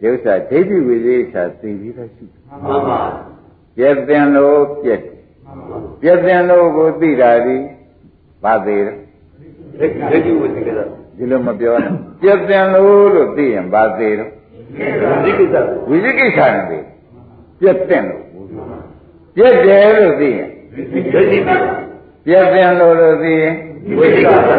[0.00, 2.24] ဒီဥစ္စာဒိဋ္ဌိဝိသေစာသိပြီးသားရှု
[2.64, 3.00] မှန်ပါ
[3.76, 5.00] ပြည့်တင်လို့ပြည့်
[6.00, 7.56] ပြည့်တင်လို့ကိုသိတာဒီ
[8.44, 8.92] ဘာသေးလဲ
[9.78, 10.80] ဒိဋ္ဌိဝိသိကိစ္စ
[11.16, 14.30] ဒီလိုမပြောနဲ့ပြည့်တင်လို့လို့သိရင်ဘာသေးတော့
[14.78, 14.86] ဝိ
[15.24, 15.56] သိကိစ္စ
[15.88, 16.78] ဝိသေကိစ္စနဲ့သိ
[17.60, 18.22] ပြည့်တင်လို့
[19.36, 21.52] ပြည့်တယ်လို့သိရင်ဒိဋ္ဌိပြ
[22.24, 23.54] ပြည့်တင်လို့လို့သိရင်
[23.98, 24.50] ဝိသိကိစ္စ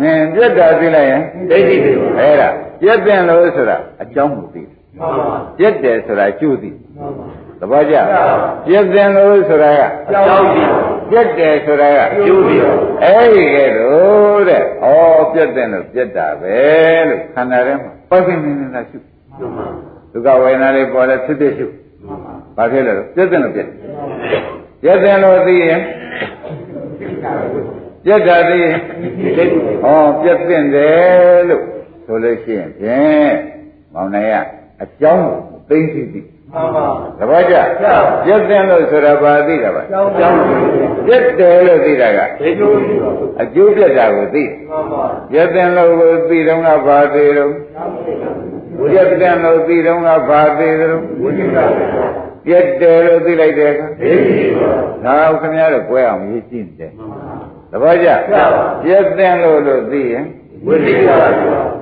[0.00, 1.88] ငင်ပြည့်တာသိလိုက်ရင်ဒိဋ္ဌိပြ
[2.18, 2.48] အဲ့ဒါ
[2.80, 7.26] ပြည့်တင်လို့ဆိုတာအကြောင်းကိုသိတယ်မှန်ပါပြည့်တယ်ဆိုတာကျိုးသိမှန်ပါ
[7.60, 7.96] သဘောကျ
[8.66, 10.64] ပြည့်တင်လို့ဆိုတာကကြောင်းပြီ
[11.10, 12.56] ပြည့်တယ်ဆိုတာကကျိုးပြီ
[13.02, 14.64] အဲ့ဒီကဲတော့တဲ့ဩ
[15.32, 16.58] ပြည့်တယ်လို့ပြည့်တာပဲ
[17.08, 19.09] လို့ခန္ဓာထဲမှာပိုက်ပိနေနေတာရှုမှန်ပါ
[20.12, 21.66] ဒုက္ခဝေဒနာလေးပေါ်လဲဖြစ်ဖြစ်ရှု
[22.06, 23.68] မှန်ပါဘာဖြစ်လဲပြည့်တယ်လို့ပြည့်
[24.82, 25.80] ပြည့်တယ်လို့သိရင်
[28.04, 28.76] ပြည့်တာသိရင်
[29.36, 29.54] ဒိဋ္ဌိ
[29.84, 31.62] ဩပြည့်တင်တယ်လို့
[32.06, 33.34] ဆိုလို့ရှိရင်ဖြင့်
[33.94, 34.34] မောင်နိုင်ရ
[34.82, 36.20] အကြောင်းကိုသိသိသိ
[36.52, 36.86] မှန်ပါ
[37.18, 37.54] သဘောကျ
[38.24, 40.38] ပြည့်တင်လို့ဆိုတာဘာသိတာပါကြောင်းကြောင်း
[41.06, 47.50] ပြည့်တယ်လို့သိတာကဒိဋ္ဌိဝိသိကိစ္စအကျိုးပြတ်တာကိုသိမှန်ပါပြည့်တင်လို့ကိုသိတော့ကဘာသိတော့
[48.76, 51.80] ပြည့်တင်လို့သိတော့ကဘာသိတော့ဝိသိကိစ္စ
[52.44, 54.70] ပြည့်တယ်လို့သိလိုက်တဲ့အခါဒိဋ္ဌိပါ
[55.04, 56.92] ဒါကိုခင်ဗျားတို့ကြွယ်အောင်ရေးကြည့်တယ်
[57.70, 58.08] သဘောကျ
[58.82, 60.24] ပြည့်တင်လို့လို့သိရင်
[60.66, 61.24] ဝိသိကိစ္စ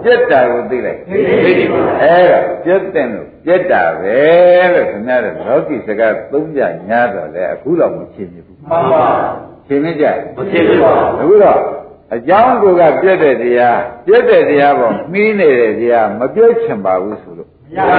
[0.03, 4.18] ပြတ်တာကိုသိလိုက်ဒိဋ္ဌိပါအဲ့ဒါပြတ်တင်လို့ပြတ်တာပဲ
[4.74, 9.05] လို့ခင်ဗျားတို့လောကီစကားသုံးကြညာတော့လေအခုတော့မချင်းဘူးမှန်ပါ
[9.66, 11.59] ချင်းမကြမသိဘူးပါအခုတော့
[12.14, 17.99] အကြောင်းကိုကပြတ်တဲ့တရားပြတ်တဲ့တရားပေါ်မှီးနေတဲ့တရားမပြတ်ချင်ပါဘူးဆိုလို့ရပါ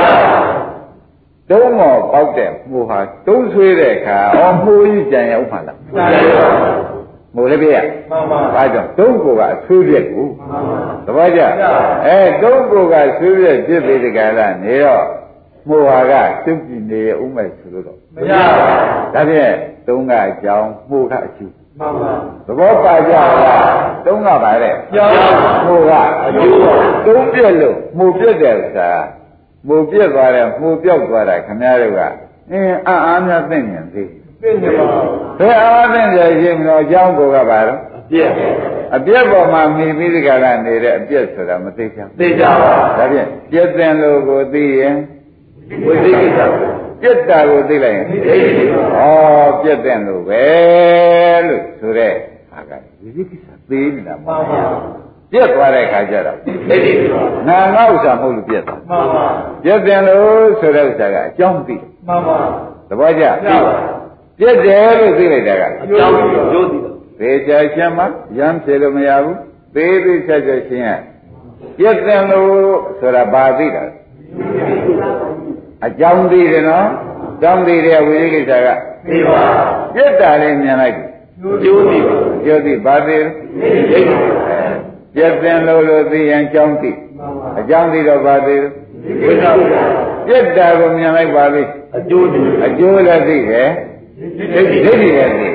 [1.49, 6.07] တုံးမော်ပေါက်တဲ့မှုဟာတုံးဆွေးတဲ့အခါအော်မှုကြီးကြံရောက်မှလားပါပါ
[7.35, 7.77] မို့လည်းပြရ
[8.11, 11.41] မှန်ပါဘာကြောင့်တုံးကိုကအဆွေးပြက်ကိုမှန်ပါသဘောကျ
[12.05, 15.03] အဲတုံးကိုကဆွေးပြက်ပြစ်ပြီးဒီကရနေတော့
[15.69, 16.13] မှုဟာက
[16.45, 18.69] တုတ်ကြည့်နေဥမဲ့ဆိုလို့တော့မရပါ
[19.13, 19.53] ဒါဖြင့်
[19.87, 22.13] တုံးကအကြောင်းမှုကအကျိုးမှန်ပါ
[22.47, 23.29] သဘောပါကြလား
[24.05, 25.15] တုံးကပါတဲ့ကြောင်း
[25.65, 25.91] မှုက
[26.25, 26.57] အကျိုး
[27.05, 28.91] တုံးပြက်လို့မှုပြက်တယ်ဆိုတာ
[29.67, 32.01] မှုပြက်သွားတယ်မှုပြောက်သွားတာခင်ဗျားတို့က
[32.51, 34.09] အင်းအာအားများသိမြင်သေး
[34.41, 34.85] သိနေပါ
[35.39, 37.79] ဘယ်အားသိကြရင်မလို့အကြောင်းကိုကပါတော့
[38.09, 38.29] ပြည့်
[38.95, 44.95] အပြက်ပေါ်မှာမိပြီးဒီကရနေတဲ့အပြက်ဆိုတာမသိချင်သိကြပါဒါဖြင့်ပြက်တဲ့လို့ကိုသိရင်
[45.85, 46.39] ဝိသိကိစ္စ
[47.01, 50.43] ပြက်တာကိုသိလိုက်ရင်ဒိဋ္ဌိပါဩပြက်တဲ့လို့ပဲ
[51.47, 52.13] လို့ဆိုတဲ့
[52.51, 59.25] ဟာကဝိသိကိစ္စသိနေတာမမှဟုတ်န်ပါဘူးပြက်သွားတဲ့ခါကျတော့ဒိဋ္ဌိပါနာငါဥစ္စာမဟုတ်လို့ပြက်သွားမှန်ပါ
[59.63, 61.75] ပြက်တယ်လို့ဆိုတဲ့ဥစ္စာကအကြောင်းသိ
[62.07, 62.37] မှန်ပါ
[62.89, 63.29] သဘောကျရ
[63.65, 63.75] ပါ
[64.39, 66.13] ပြက်တယ်လို့သိလိုက်တာကအကြောင်း
[66.53, 68.03] ကျိုးသိတာသေချာရှင်းမှ
[68.37, 69.37] ရမ်းဖြေလို့မရဘူး
[69.75, 70.89] သေးသေးချာချာရှင်းရ
[71.77, 75.28] ပြက်တယ်လို့ဆိုတာဘာသိတာလဲ
[75.85, 76.87] အကြောင်းသိတယ်နော်
[77.31, 78.67] အကြောင်းသိတဲ့ဝိသေကိစ္စက
[79.07, 79.43] သိပါ
[79.93, 81.05] ပြက်တာလေးမြင်လိုက်ပြီ
[81.63, 84.01] ကျိုးသိပါပြောသိဘာသိလဲဒိဋ္ဌိ
[85.15, 88.67] ပြက်တယ်လို့လို့သိရင်အကြောင်းသိမှန်ပါအကြောင်းသိတော့ဘာသိလဲ
[89.21, 89.43] ဝိသိကိစ္စ
[90.27, 91.63] ပြက်တာကိုမြင်လိုက်ပါပြီ
[91.97, 93.69] အကျိုးသိအကျိုးလည်းသိတယ်
[94.55, 95.53] ဒိဋ္ဌိဒိဋ္ဌိလည်းသိတယ်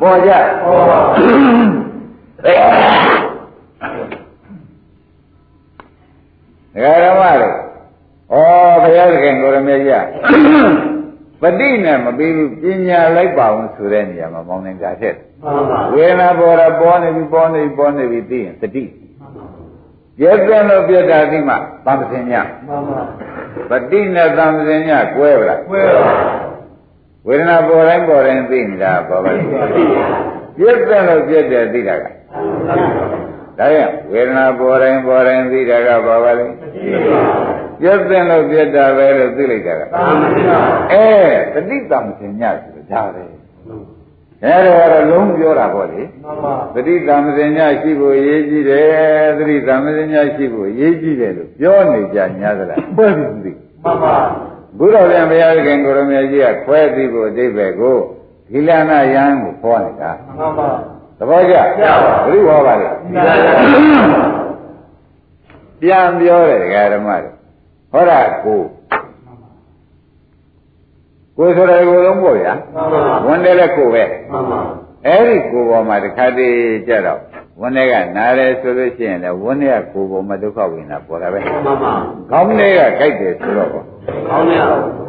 [0.00, 0.30] ပေါ်ကြ
[0.62, 2.46] ဟောပါဒ
[6.84, 7.63] ကာရမတို့
[8.34, 8.36] ဩ
[8.82, 10.06] ဘုရားသခင်ကိုရမေကြီး
[11.40, 18.84] ပဋိနဲ့မပြီးဘူးပညာလိုက်ပါအောင်ဆိုတဲ့နေရာမှာမောင်းနေတာထက်မှန်ပါဝေဒနာပေါ်တာပေါ်နေပြီပေါ်နေပြီပေါ်နေပြီသိရင်တတိ
[20.18, 21.54] ပြည့်စုံလို့ပြတ်တာသိမှ
[21.86, 22.32] သံသင်ည
[22.68, 23.02] မှန်ပါ
[23.70, 25.82] ပဋိနဲ့သံသင်ညကွဲပဝဲလားပါ
[27.26, 29.96] ဝေဒနာပေါ်တိုင်းပေါ်တိုင်းသိနေတာပေါ်ပါလိမ့်မယ်သိပါ
[30.56, 32.06] ပြည့်တယ်လို့သိရင်အကြောင်းသိမှန်ပါပြည့်တယ်လို့သိရင်အကျိုးသိမှန်ပါသပြည့်တဲ့လို့ပြည့်တယ်သိတာက
[33.58, 36.44] ဒါရင်ဝေဒနာပေါ်တိုင်းပေါ်တိုင်းသိတာကဘာပါလဲ
[37.80, 39.80] ပြည့်တဲ့လို့ပြည့်တာပဲလို့သိလိုက်တာက
[40.92, 41.06] အဲ
[41.52, 43.24] တတိတမစင်ညဆိုတာဒါပဲ
[44.44, 46.02] အဲဒါကတော့လုံးပြောတာပေါ့လေ
[46.74, 53.52] သတိတမစင်ညရှိဖို့ရေးကြည့်တယ်သတိတမစင်ညရှိဖို့ရေးကြည့်တယ်လို့ပြောနေကြညာသလားဘယ်လိုသိ
[53.84, 54.16] မှန်ပါ
[54.78, 57.96] ဘုရားပြန်ဘုရားခင်ကိုရမကြီးကခွဲပြီးဖို့အတိဘယ်ကို
[58.50, 60.93] ဒီလနာယံကိုခေါ်နေတာမှန်ပါသ
[61.28, 61.98] ဘောကျဘုရား
[62.46, 62.88] ဟောပါလေ
[65.80, 67.30] ပြန်ပြောတယ်ဒကာဓမ္မတွေ
[67.92, 68.60] ဟောတာကို
[71.36, 72.52] ကိုဆိုတယ်ကိုလုံးပေါ့ဗျာ
[73.26, 74.02] ဝန်တယ်လည်းကိုပဲ
[75.06, 76.58] အဲ့ဒီကိုပေါ်မှာတခါတည်း
[76.88, 77.20] ကြတော့
[77.60, 81.94] ဝန်တွေကနားတယ်ဆိုလို့ရှိရင်လည်းဝန်တွေကကိုပေါ်မှာဒုက္ခဝိညာပေါ်တာပဲမှန်ပါ
[82.30, 85.03] ခေါင်းတွေကကြိုက်တယ်ဆိုတော့ခေါင်းတွေက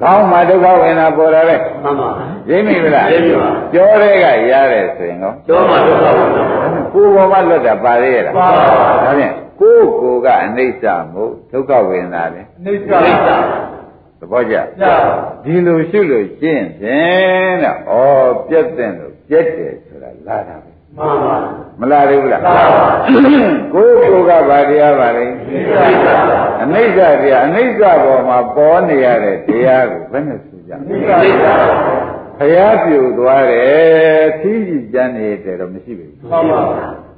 [0.00, 2.08] ခေါင်းမှာဒုက္ခဝိညာပေါ်တာပဲမှန်ပါ
[2.48, 6.44] ရင်းမိမလားရင်းမိပါကြောတဲ့ကရတယ်ဆိုရင်ကောကြောမှာဒုက္ခဝိညာ
[6.92, 8.64] ကိုပေါ်မှာလွတ်တာပါသေးရလားပါပါ
[9.04, 12.90] ဒါဖြင့်ကိုယ်ကိုယ်ကအနိစ္စမို့ဒုက္ခဝိညာလေအနိစ္စ
[14.20, 14.56] သဘောကျ
[15.44, 17.98] ဒီလိုရှုလို့ရှင်းဖြင့်တဲ့ဩ
[18.48, 21.36] ပြက်တဲ့လို့ပြက်တယ်ဆိုတာလာတာပဲ မှန်ပါ
[21.80, 22.86] မလားသေးဘူးလားမှန်ပါ
[23.74, 25.26] ကိုယ်ကိုယ်ကဗာတရားပါလေ
[26.62, 31.06] အနိစ္စတရားအနိစ္စပေါ်မှာပေါ်နေရတဲ့တရားကိုဘယ်နဲ့ဆိုကြအနိစ္စ
[32.38, 36.60] ဘုရားပြုသွားတယ်သီးကြည်ကြမ်းနေတယ်တော့မရှိဘူးမှန်ပါ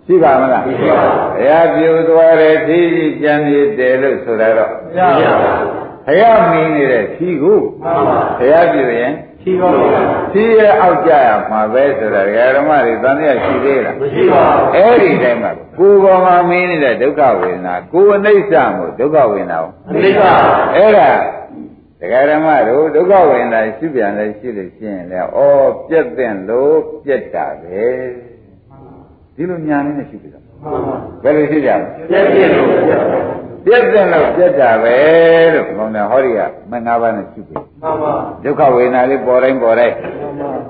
[0.06, 1.04] ရှိပါမလားရှိပါ
[1.34, 7.58] ဘုရားပြုသွားတယ်သီးကြည်ကြမ်းနေတယ်လို့ဆိုတာတော့မရှိပါဘူးဘုရားမင်းနေတဲ့ဖြီးကို
[8.38, 9.90] ဘုရားပြုရင် ဖြီးပါဘူး
[10.32, 12.22] ဖြီးရဲ့အောက်ကြရမှာပဲဆိုတာ
[12.56, 20.22] ဓမ္မတွေသံဃာရှိသေးလားမရှိပါဘူးအဲ့ဒီတိုင်းမှာကိုယ်ပေါ်မှာမင်းနေတဲ့ဒုက္ခဝေဒနာကိုယ်အနိစ္စမို့ဒုက္ခဝေဒနာကိုအနိစ္စ
[20.74, 21.08] အဲ့ဒါ
[22.00, 25.40] တရားဓမ္မတို့ဒုက္ခဝေဒနာရှိပြန်လဲရှိလို့ရှိရင်လည်းဩ
[25.88, 27.86] ပြက်တဲ့လို့ပြက်တာပဲ
[29.34, 30.44] ဒီလိုညာနေနဲ့ရှိပြီလား
[31.22, 31.76] ဘယ်လိုရှိကြလဲ
[32.10, 33.00] ပြက်ပြက်လို့ပြက်
[33.66, 34.96] ပြက်တဲ့လို့ပြက်တာပဲ
[35.54, 38.12] လို့ခေါင်းနဲ့ဟောဒီကမငါးပါးနဲ့ရှိပြီမှန်ပါ
[38.44, 39.94] ဒုက္ခဝေဒနာလေးပေါ်တိုင်းပေါ်တိုင်း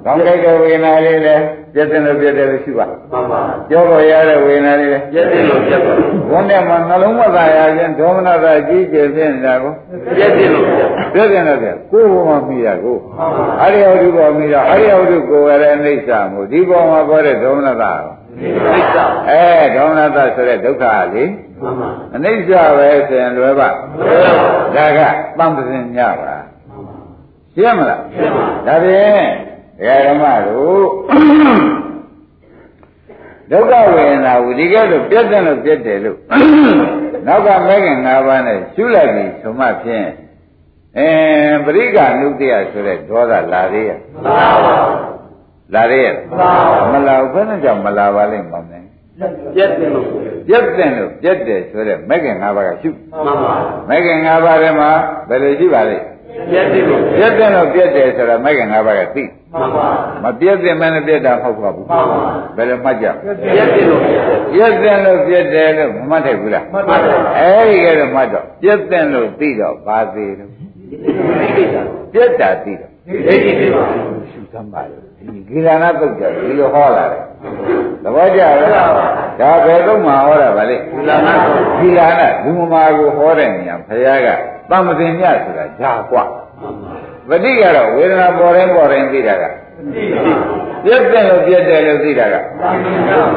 [0.04, 1.42] ကောင်းကြိုက်တဲ့ဝေဒနာလေးလည်း
[1.74, 5.92] ပြက်တဲ့လို့ပြက်တယ်လို့ရှိပါမှန်ပါကြောပေါ်ရတဲ့ဝေဒနာလေးလည်းပြက်တဲ့လို့ပြက်ပါ
[6.30, 9.72] ဘုန်းနဲ့မှာနှလုံးမသာရခြင်းဒေါမနသာကြီးကျယ်ဖြစ်နေတာကို
[10.16, 10.66] ပြက်တဲ့လို့
[11.14, 12.96] ပြက်တဲ့လို့ပြက်ကိုယ်ဘုံမှာမိရကို
[13.62, 17.92] အရိယဝတ္ထုပေါ်မိတော့အရိယဝတ္ထုကိုယ်ရတဲ့အိဋ္ဌာမို့ဒီပေါ်မှာပေါ်တဲ့ဒေါမနသာ
[19.30, 21.24] အဲဒေါမနသဆိုတဲ့ဒုက္ခလေ
[22.14, 23.68] အနိစ္စပဲဆိုရင်လွယ်ပါ
[24.76, 25.00] ဒါက
[25.38, 26.34] တမ္ပစင်ညပါ
[27.54, 28.00] ရှင်းမလား
[28.66, 30.86] ဒါဖြင့်ဓမ္မတို့
[33.50, 36.18] ဒုက္ခဝေဒနာဝိဒီကဲလို့ပြတ်တယ်လို့ပြတ်တယ်လို့
[37.26, 40.08] နောက်ကမဲခင်၅ပါးနဲ့ရှုလိုက်ပြီဆိုမှဖြင့်
[40.98, 41.08] အဲ
[41.64, 44.76] ပရိက္ခနုတ္တယဆိုတဲ့ဒေါသလာသေးရဲ့မှန်ပါပါ
[45.74, 46.04] လာရဲ
[46.92, 48.88] မလာဘူးဘယ်နဲ့ကြောင့်မလာပါလိမ့်မမင်း
[49.54, 50.06] ပြက်တယ်လို့
[50.48, 52.90] ပြက်တယ်လို့ပြက်တယ်ဆိုတဲ့မဂ္ဂင်၅ပါးကရှု
[53.24, 53.54] မှန်ပါ
[53.88, 54.90] မဂ္ဂင်၅ပါးထဲမှာ
[55.28, 56.04] ဘယ်လိုရှိပါလိမ့်
[56.50, 59.86] ပြက်တယ်လို့ပြက်တယ်လို့ပြက်တယ်ဆိုတော့မဂ္ဂင်၅ပါးကသိမှန်ပါ
[60.24, 62.20] မပြက်တယ်မနဲ့ပြက်တာမဟုတ်ပါဘူးမှန်ပါ
[62.56, 63.28] ဘယ်လိုမှတ်ကြပြ
[63.62, 64.00] က်တယ်လို့
[64.54, 70.50] ပြက်တယ်လို့ပြက်တယ်လို့မမှတ်ထိုက်ဘူးလားမှတ်ပါတယ်အဲဒီကဲတော့မှတ်တော့ပြက်တယ်လို့သိတော့ဘာသေးလို့
[72.12, 73.82] ပြက်တာသိတော့ဒိဋ္ဌိသိပါ
[74.30, 77.23] ရှုသမ်းပါလို့ ဒီဂိရဏသုတ်ကြဒီလိုဟောလာတယ်
[78.03, 78.41] သဘောကျ
[78.73, 78.91] လား
[79.39, 81.29] ဒါဘယ်တော့မှဟောတာဗါလေဂိရဏ
[81.79, 84.27] ဂိရဏလူမမာကိုဟောတဲ့နေရာဘုရားက
[84.69, 86.23] တမ္ပတင်ညဆိုတာဂျာกว่า
[87.29, 89.43] ပฏิကတော့ဝေဒနာပေါ်တိုင်းပေါ်တိုင်းသိတာက
[90.83, 92.35] ပြည့်တယ်လို့ပြည့်တယ်လို့သိတာက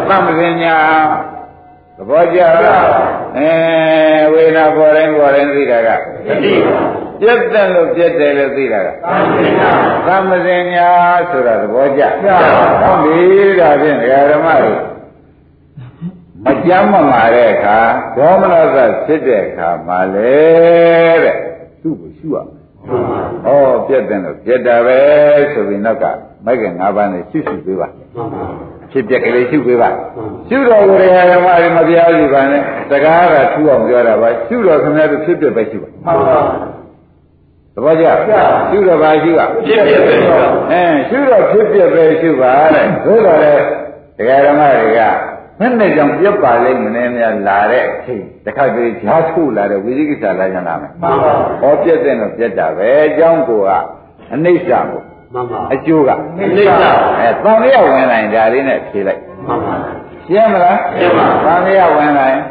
[0.09, 0.64] တမ္ပတင်ည
[1.97, 2.85] သဘောကျလား
[3.37, 3.51] အဲ
[4.33, 6.31] ဝေဒနာပေါ်တိုင်းပေါ်တိုင်းသိတာကပြ
[7.34, 8.89] တ်တယ်လို့ပြတ်တယ်လို့သိတာက
[10.08, 10.89] သမ္မစင်ညာ
[11.30, 13.21] ဆိုတာသဘောကျဟုတ်ပြီ
[13.60, 14.95] ဒါဖြင့်ဓမ္မတို့
[16.45, 17.78] မကြမ်းမမာတဲ့အခါ
[18.17, 20.36] ဒေါမနသဖြစ်တဲ့အခါမှာလေ
[21.23, 21.38] တဲ့
[21.82, 22.56] သူ့ကိုရှုရမယ်။
[23.47, 24.99] ဩပြတ်တယ်လို့ပြတ်တာပဲ
[25.54, 26.06] ဆိုပြီးနောက်က
[26.45, 27.88] မိုက်က၅ပါးနဲ့ရှုရှုပေးပါ။
[28.91, 29.89] ဖြစ်ပြက်ကလေးရှုပေးပါ။
[30.47, 35.89] ရှုတော်ကိုယ်ရဓမ္မတွေမပြားစီပါနဲ့။စကားကထူအောင်ပြောတာပါ။ရှုတော်ခင်ဗျားတို့ဖြစ်ပြက်ပဲရှုပါ။
[37.76, 38.06] သဘောကျ
[38.70, 43.64] ရှုတော့ပါရှုပါဖြစ်ပြပဲရှုပါအဲရှုတော့ဖြစ်ပြပဲရှုပါတဲ့သို့တော်လည်း
[44.18, 45.02] တရားဓမ္မတွေက
[45.60, 53.70] ဘယ်နဲ့ကြောင့်ပြတ်ပါလိမ့်မလဲများလာတဲ့အချိန်တခါတည်းဈာထုတ်လာတဲ့ဝိသိကိစ္စလာကြလာမယ်မှန်ပါဟောပြတ်တဲ့တော့ပြတ်တာပဲအကြောင်းကိုက
[54.34, 54.84] အနိစ္စကို
[55.34, 56.82] မှန်ပါအကျိုးကအနိစ္စ
[57.20, 59.76] အဲသံဃာဝင်လာရင်ဒါလေးနဲ့ဖြေလိုက်မှန်ပါ
[60.26, 62.42] ရှင်းမလားရှင်းပါသံဃာဝင်လာရင်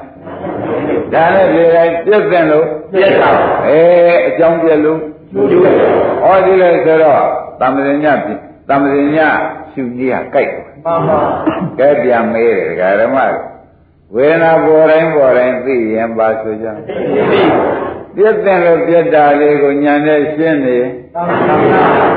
[1.13, 3.31] ဒါနဲ့ဖြေလိုက်ပြတ်တဲ့လို့ပြတ်တာ
[3.67, 3.81] အဲ
[4.29, 5.01] အကြောင်းပြတ်လို့
[5.37, 7.23] ဩဒီလေဆိုတော့
[7.61, 8.07] တမ္ပဇည
[8.68, 9.18] တမ္ပဇင်ည
[9.73, 11.18] ရှုကြီးဟာကြိုက်တယ်မှန်ပါ
[11.79, 13.42] ကဲပြန်မေးတယ်ဒကာဓမ္မတို့
[14.14, 16.66] ဝေဒနာပေါ်တိုင်းပေါ်တိုင်းသိရင်ပါဆိုကြ
[18.14, 20.79] ပြည့်တဲ့လို့ပြတ်တာလေးကိုညာနဲ့ရှင်းနေ
[21.14, 21.55] သံဃာ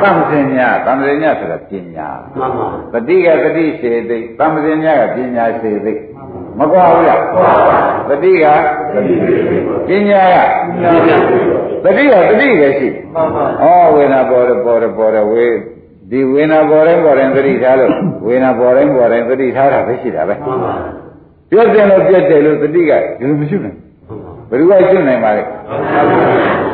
[0.02, 5.94] တမ္ပဇင်ညတမ္ပဇင်ညဆိုတာပညာမှန်ပါပฏิကပฏิစေသိတမ္ပဇင်ညကပညာစေသိ
[6.60, 7.22] မကွာဘူးလား
[8.10, 8.46] သတိက
[9.88, 12.88] ပညာကသတိကသတိပဲရှိ
[13.62, 13.66] ဩ
[13.96, 15.46] ဝေနာပေါ်တယ်ပေါ်တယ်ပေါ်တယ်ဝေ
[16.12, 17.92] ဒီဝေနာပေါ်တိုင်းပေါ်တိုင်းသတိထားလို့
[18.26, 20.36] ဝေနာပေါ်တိုင်းပေါ်တိုင်းသတိထားတာပဲရှိတာပဲ
[21.52, 23.78] ပြည့်တယ်လို့ပြည့်တယ်လို့သတိကဒီလိုမရှိနိုင်
[24.50, 25.44] ဘယ်သူကရှုနိုင်ပါလဲ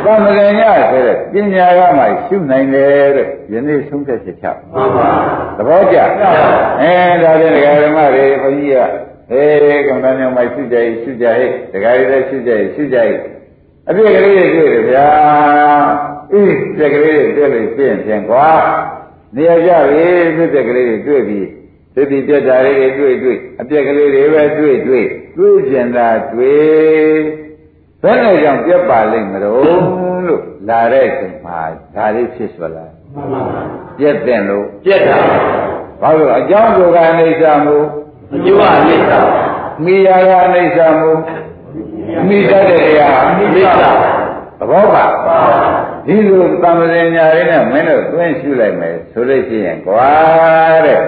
[0.03, 5.21] သမဂင်ရဆိုတဲ့ပညာကမှရှုနိုင်တယ်တဲ့ယနေ့ဆုံးဖြတ်ချက်ချပါဘုရား
[5.57, 5.97] သဘောကျ
[6.81, 6.93] အဲ
[7.23, 8.91] ဒါဖြင့်ဓမ္မတွေဘုရား
[9.33, 13.19] ဟေးကမ္ဘာမြောင်မိုက်ရှုကြရေးရှုကြရေးဒကာရီလည်းရှုကြရေးရှုကြရေး
[13.89, 15.07] အပြည့်ကလေးတွေတွေ့တယ်ဗျာ
[16.33, 18.49] အေးပြည့်ကလေးတွေတွေ့လို့ရှင်းပြန်ကွာ
[19.35, 21.47] နေရာကြပြီပြည့်ကလေးတွေတွေ့ပြီး
[21.95, 25.05] သတိပြတ်တာလေးတွေတွေ့တွေ့အပြည့်ကလေးတွေပဲတွေ့တွေ့
[25.37, 27.43] တွေ့ကျင်တာတွေ့
[28.03, 29.63] ဘယ်နဲ့ကြောင့်ပြတ်ပါလိမ့်မလို့
[30.27, 31.61] လို့လာတဲ့ချိန်မှာ
[31.95, 33.61] ဒါလေးဖြစ်သွားလားမှန်ပါပါ
[33.99, 35.17] ပြတ်တဲ့လို့ပြတ်တာ
[36.01, 37.85] ဘာလို့အကြောင်းကိုယ်ကအနိစ္စမို့
[38.33, 39.11] အကျိုးအနိစ္စ
[39.83, 41.11] မိယာကအနိစ္စမှု
[42.27, 43.79] မိတတ်တဲ့တရားအနိစ္စ
[44.59, 45.05] သဘောပါ
[46.07, 50.11] ဒီလိုသံဃာညာရင်းနဲ့မင်းတို့သွင်းရှုလိုက်မယ်ဆိုလို့ရှိရင်ကွာ
[50.85, 51.01] တဲ့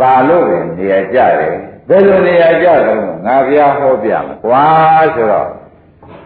[0.00, 1.54] ပါလို့ပဲနေရာကြတယ်
[1.88, 4.66] ဘယ်လိုနေရာကြတော့ငါဘုရားဟောပြမယ်ကွာ
[5.14, 5.48] ဆိုတော့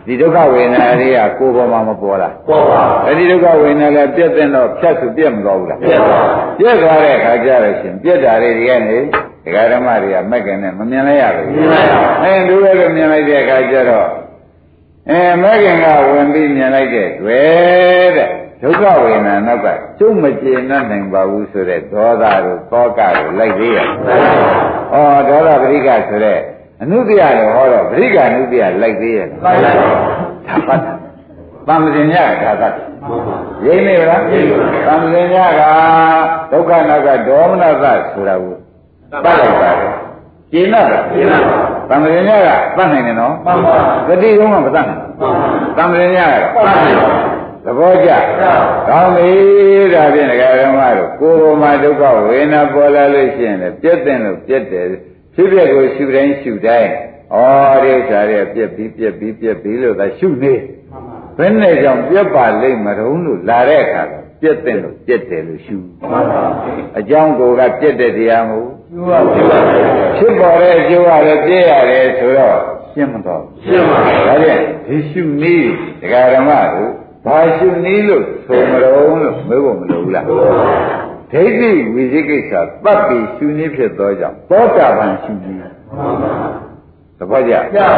[0.07, 6.19] ဒီဒုက္ခဝေဒနာတွေကကိုယ်ပေါ်မှာမပေါ်လားပေါ်ပါအဲဒီဒုက္ခဝေဒနာလည်းပြည့်တဲ့တော့ဖြတ်သူပြည့်မသွားဘူးလားပြက်ပါ
[6.59, 8.99] ပြည့်သွားတဲ့အခါကျတော့ရှင်ပြည့်တာတွေဒီကနေ
[9.45, 14.09] ဒကာဓမ္မတွေကမက်ကနဲ့မမြင်လိုက်ရဘူးမြင်လိုက်ရပါအဲဒုရဲလိုမြင်လိုက်တဲ့အခါကျတော့
[15.11, 18.31] အဲမက်ကင်ကဝင်ပြီးမြင်လိုက်တဲ့တွေ့တဲ့
[18.63, 19.67] ဒုက္ခဝေဒနာနောက်က
[19.99, 23.89] ကျုံမကျေနပ်နိုင်ပါဘူးဆိုတဲ့ဒေါသတို့သောကတို့လိုက်သေးရဲ့ဩ
[25.29, 26.39] ဒေါသပရိကဆိုတဲ့
[26.83, 29.87] အနုတ္တိယတော့ဟောတော့ပရိကအနုတ္တိယလိုက်သေးရဲ့လိုက်လိုက်ပါ
[30.47, 30.93] သာပတ်တာ
[31.67, 35.63] သံဃင်ညကဒါသတ်မှန်ပါရင်းနေလားရင်းပါသံဃင်ညက
[36.53, 38.55] ဒုက္ခနာကဒေါမနသဆိုတာကို
[39.25, 39.93] ပတ်လိုက်ပါတယ်
[40.53, 41.45] ရှင်းတော့ရှင်းတော့
[41.89, 43.77] သံဃင်ညကတတ်နိုင်တယ်နော်မှန်ပါ
[44.09, 45.29] ဂတိကုန်းကမတတ်နိုင်မှန်ပါ
[45.77, 46.97] သံဃင်ညကပတ်တယ်
[47.65, 48.11] သဘောကျ
[48.89, 49.31] ကောင်းပြီ
[49.95, 54.87] ဒါဖြင့်ဒကာဓမ္မတို့ကိုယ်ပေါ်မှာဒုက္ခဝေဒနာပေါ်လာလို့ရှိရင်လည်းပြည့်တဲ့လို့ပြည့်တယ်
[55.35, 56.91] ဖြစ်ပြကိုရှုတိုင်းရှုတိုင်း
[57.35, 60.55] ဩဒီဥစ္စာတွေပြည့်ပြီးပြည့်ပြီးပြည့်ပြီးလို့သာရှုနေ
[61.39, 64.03] ဘယ်နဲ့ကြောင့်ပြက်ပါလိမ့်မတုံးလို့လာတဲ့အခါ
[64.43, 65.77] ပြက်တဲ့လို့ပြက်တယ်လို့ရှု
[66.11, 66.45] မှန်ပါ
[66.99, 69.51] အကြောင်းကိုယ်ကပြက်တဲ့တရားမဟုတ်ကျိုးအကျိုး
[70.11, 72.59] အဖြစ်ပေါ်တဲ့အကျိုးကလည်းပြည့်ရတယ်ဆိုတော့
[72.93, 76.91] ရှင်းမတော့ရှင်းပါဘူးဒါဖြင့်ဒီရှုနည်းဒကာဓမ္မတို့
[77.27, 80.25] ဘာရှုနည်းလို့ဆိုမတုံးလို့မေးဖို့မလိုဘူးလား
[81.33, 82.53] ဒိဋ္ဌိဝိသိကိစ္စ
[82.85, 86.35] တပ်ပြီးရှုနည်းဖြစ်သောကြောင့်သောတာပန်ရှုနည်းမှန်ပါ
[87.19, 87.89] သဘောကျပြပါ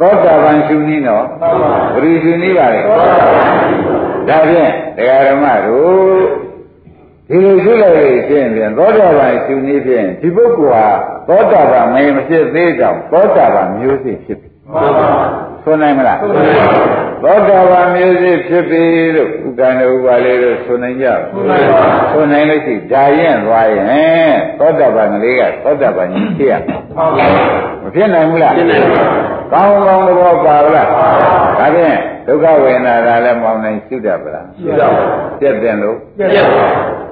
[0.00, 3.46] သောတာပန်ရှုနည်းနော်မှန်ပါဘယ်လိုရှုနည်းပါလဲသောတာပန်
[4.28, 6.20] ဒါဖြင့်တရားဓမ္မတို့
[7.28, 10.86] ဒီလိုရှုလိုက်လို့ရှင်းပြန်သောတာပန်ရှုနည်းဖြင့်ဒီပုဂ္ဂိုလ်ဟာ
[11.28, 16.48] သောတာပန်မင်းမဖြစ်သေးကြောင်သောတာပန်မျိုးစိဖြစ်ပြီမှန်ပါ ဆိုနိုင်မလားဆိုနိုင်
[17.22, 18.82] ပါသောတာပန်မျိုးစိဖြစ်ပြီ
[19.16, 21.80] လို့ဥက္ကန္တဥပါလေးတို့ဆိုနိုင်ကြဆိုနိုင်ပါ
[22.12, 27.06] ဆိုနိုင်လို့ရှိဒါရင်သွားရင်သောတာပန်ကလေးကသောတာပန်ကြီးဖြစ်ရမှန်ပါ
[27.82, 29.02] မဖြစ်နိုင်ဘူးလားရှင်းနိုင်ပါ
[29.52, 30.86] ကောင်းကောင်းသဘောပါလား
[31.58, 31.98] ဒါဖြင့်
[32.30, 34.94] ဒုက္ခဝေဒနာကလည်းမောင်းနိုင်ရှုတတ်ပါလားရှင်းတော့
[35.40, 36.66] ပြက်တယ်လို့ပြက်ပါ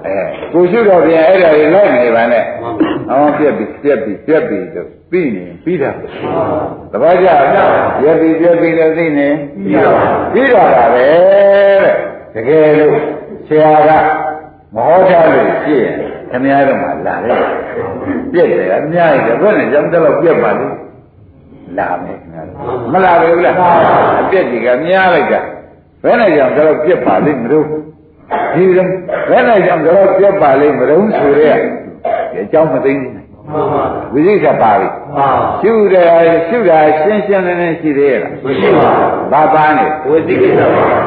[0.07, 0.21] အဲ
[0.53, 2.75] ကိုရှုတော့ပြန်အဲ့ဒါတွေလိုက်နေပါနဲ့မှန်။
[3.11, 6.09] အော်ပြက်ပြီပြက်ပြီပြက်ပြီလို့ပြီးနေပြီးတာပါ။
[6.93, 7.29] တပည့်ကြ
[8.01, 9.29] ပြက်ပြီပြက်ပြီလို့သိနေ
[9.65, 9.97] ပြီးတော့
[10.33, 11.07] ပြီးတော့တာပဲ
[11.83, 11.95] တဲ့။
[12.35, 12.97] တကယ်လို့
[13.47, 13.91] ဆရာက
[14.75, 15.95] မဟောထားလို့ရှိရင်
[16.31, 17.43] ခင်ဗျားတို့မှလာတယ်။
[18.33, 20.75] ပြက်တယ်အများကြီးတယ်ဘယ်နဲ့ကြောင့်တော့ပြက်ပါလိမ့်။
[21.79, 23.55] လာမယ်ခင်ဗျားတို့မလာဘူးလား။
[24.21, 25.41] အပြက်ကြီးကများလိုက်တာ
[26.03, 27.67] ဘယ်နဲ့ကြောင့်တော့ပြက်ပါလိမ့်မလို့
[28.55, 28.87] ဒီလို
[29.31, 31.55] ဘယ်နဲ့ကြောင့်တော့ပြက်ပါလိမ့်မလို့ဆိုရဲ
[32.43, 35.29] အကြောင်းမသိဘူးမှန်ပါဝိသိကပါပြီဟာ
[35.61, 36.09] ရှုတယ်
[36.49, 38.91] ရှုတာရှင်းရှင်းလင်းလင်းရှိသေးရဲ့လားမရှိပါ
[39.33, 40.61] ဘာပါနေဝိသိကိစ္စ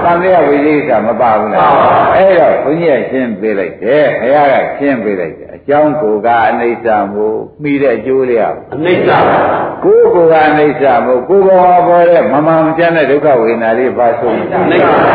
[0.03, 9.39] ပါသံဃာဝိသိကမပါဘူးလားပါပါအဲ့တော့ဘုန်းကြီးကရှင်းပေးလိုက်တယ်ဘုရားကရှင်းပေးလိုက်တယ် အကြောင်းကိုကအနိစ္စမို့မိတဲ့အကျိုးလေးอ่ะအနိစ္စပါ
[9.83, 15.13] ကိုယ်ကိုကအနိစ္စမို့ကိုယ်ကောပေါ်တဲ့မမှန်ကျန်တဲ့ဒုက္ခဝေဒနာလေးပါဆုံးအနိစ္စပါ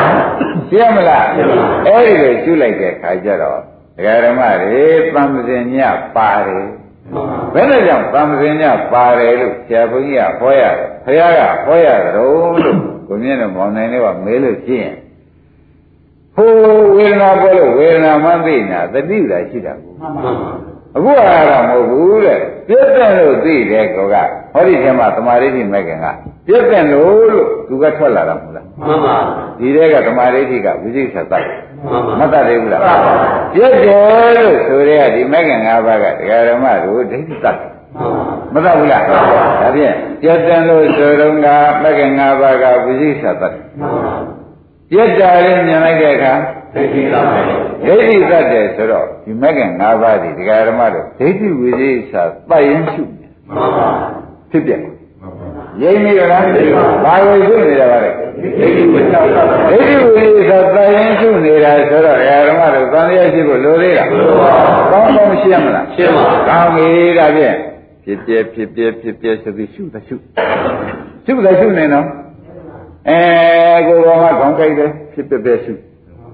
[0.68, 3.58] ရှင်းမလားရှင်းပါအဲ့ဒီလိုရှုလိုက်တဲ့ခါကျတော့
[3.96, 5.76] ဒကာဓမ္မတွေသံသင်ည
[6.16, 6.66] ပါတယ်
[7.12, 12.36] မှန်ပါဘယ်နဲ့ကြောင့်သံသင်ညပါတယ်လို့ဆရာဘုန်းကြီးကဟောရတယ်ဘုရားကဟောရတယ်လို့
[13.08, 15.05] ကိုမြင့်တော်မောင်နိုင်လေးကမေးလို့ရှိရင်ဘ
[16.36, 16.50] ဟို
[16.96, 20.22] ဝေဒနာပေါ်လို့ဝေဒနာမှသိနေတာတတိလာရှိတာကိုမှန်ပါ
[20.96, 24.14] အခုကတော့မဟုတ်ဘူးတဲ့ပြည့်တဲ့လို့သိတယ်ကောက
[24.52, 26.06] ဟောဒီထဲမှာသမာဓိရှိမဲ့ခင်က
[26.46, 29.16] ပြည့်တဲ့လို့လို့သူကထွက်လာတာမဟုတ်လားမှန်ပါ
[29.58, 31.44] ဒီတဲကသမာဓိရှိကဝိသိကိစ္စတတ်
[31.84, 33.12] မှန်ပါမတတ်သေးဘူးလားမှန်ပါ
[33.54, 37.56] ပြည့်တယ်လို့ဆိုရဲဒီမဲ့ခင်၅ပါးကတရားဓမ္မတို့ဒိဋ္ဌိတတ်
[38.52, 39.18] မှန်ပါမတတ်ဘူးလားဒါ
[39.74, 41.46] ဖြင့်ပြည့်တယ်လို့ဆိုတော့က
[41.82, 44.35] မဲ့ခင်၅ပါးကဝိသိကိစ္စတတ်မှန်ပါ
[44.90, 46.34] ပြည့်တာလေးမြင်လိုက်တဲ့အခါ
[46.74, 52.14] သိသိသာပဲဒိဋ္ဌိတတ်တယ်ဆိုတော့ဒီမဲ့ခင်၅ပါးဒီတရားဓမ္မတို့ဒိဋ္ဌိဝိသိကိစ္စ
[52.50, 53.88] တတ်ရင်ရှုနေမှန်ပါ
[54.50, 54.72] ဖြစ်ပြ
[55.82, 56.42] ရိမ့်နေကြလား
[57.04, 62.18] ဘာလို့ရှုနေတာပါလဲသိသိဝိသောတာဒိဋ္ဌိဝိသေသတန်ရင်ရှုနေတာဆိုတော့
[62.48, 67.54] ဓမ္မတို့သံဃာရှိဖို့လိုသေးလားကောင်းကောင်းရှင်းမလားရှင်းပါကောင်းပြီဒါဖြင့်
[68.04, 70.14] ဖြစ်ပြဖြစ်ပြဖြစ်ပြဆိုပြီးရှုသရှု
[71.26, 72.06] ရှုသရှုနေနော်
[73.08, 73.20] အဲ
[73.86, 75.72] ကိုယ်တော်ကခေါင်းကြိုက်တယ်ဖြစ်ပြပြရှု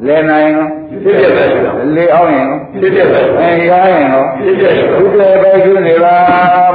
[0.07, 6.15] လဲနိုင်ရောဖြစ်ဖြစ်ပဲရှိတာလေအောင်ရင်ရောဖြစ်ဖြစ်ပဲအဲရရင်ရောဖြစ်ဖြစ်ဖြစ်ပြပဲရှုနေပါ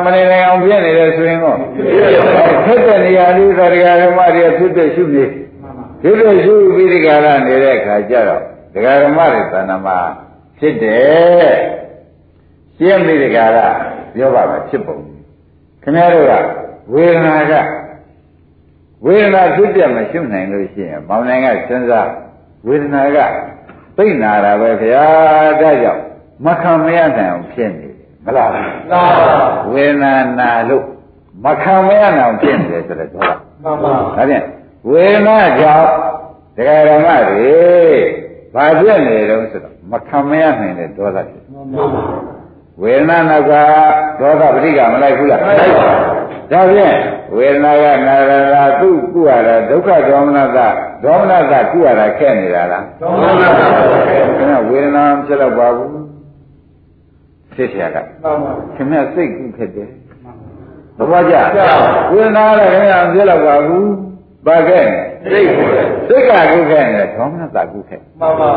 [0.04, 5.26] မနေနိုင်အောင်ပြနေတယ်ဆိုရင်ရောဖြစ်ဖြစ်ပဲဖြစ်တဲ့နေရာလေးသရဂဓမ္မတွေဖြစ်တဲ့ရှုနေ
[6.02, 8.42] ဖြစ်တဲ့ရှုပြီးဒီကရနေတဲ့အခါကျတော့
[8.74, 9.98] ဒကာဓမ္မတွေသဏ္ဍာန်မှာ
[10.60, 11.56] ဖြစ်တယ်
[12.78, 13.60] ရှင်းပြီးဒီကရ
[14.16, 14.98] ပြောပါမယ်ဖြစ်ပုံ
[15.84, 16.34] ခင်ဗျားတို့က
[16.94, 17.54] ဝေဒနာက
[19.06, 22.10] ဝေဒနာဖြစ်ပြမရှုနိုင်လို့ရှိရင်မောင်နိုင်ကစဉ်းစား
[22.68, 23.18] ဝေဒနာက
[23.98, 25.08] သိနာတာပဲခင်ဗျာ
[25.62, 26.02] ဒါကြောင့်
[26.46, 28.50] မခံမရနိုင်အောင်ဖြစ်နေတယ်မလား
[28.92, 29.04] သာ
[29.74, 30.84] ဝေဒနာနာလို့
[31.46, 34.44] မခံမရနိုင်အောင်ဖြစ်နေတယ်ဆိုတော့ပြောတာမှန်ပါဒါဖြင့်
[34.90, 35.88] ဝေဒနာကြောင့်
[36.56, 37.56] တရားဓမ္မတွေ
[38.54, 41.86] ဘာဖြစ်နေတုံးဆိုတော့မခံမရနိုင်တဲ့ဒေါသဖြစ်မှန်ပါ
[42.82, 43.54] ဝေဒနာနောက်က
[44.20, 46.17] ဒေါသပဋိကမလိုက်ဘူးလားလိုက်ပါ
[46.53, 46.97] ဒါဖြင့်
[47.37, 50.69] ဝေဒနာကနာရတာသူ့ကုရတာဒုက္ခဒေါမနတာ
[51.05, 55.91] ဒေါမနတာကုရတာခဲ့နေတာလား သောမနာတာပဲ ခင်ဗျဝေဒနာမဖြစ်တော့ပါဘူး
[57.55, 59.89] ဖြစ်เสียက မှန်ပါ ခင်ဗျစိတ်ကုဖြစ်တယ်
[60.97, 61.77] သဘောကျ ကျပါ
[62.13, 63.89] ဝေဒနာလည်းခင်ဗျာမဖြစ်တော့ပါဘူး
[64.47, 64.85] ဘာခဲ့
[65.31, 68.51] သိကိုယ် စိတ်ကကုခဲ့နေဒေါမနတာကုခဲ့ မှန်ပါ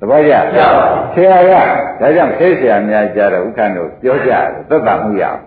[0.00, 1.52] သဘောကျ ကျပါ ဆရာက
[2.00, 5.40] ဒါကြောင့်ခေဆရာများကြတော့ဥက္ကဋ္ဌတို့ပြောကြတယ်သက်သာမှုရအောင်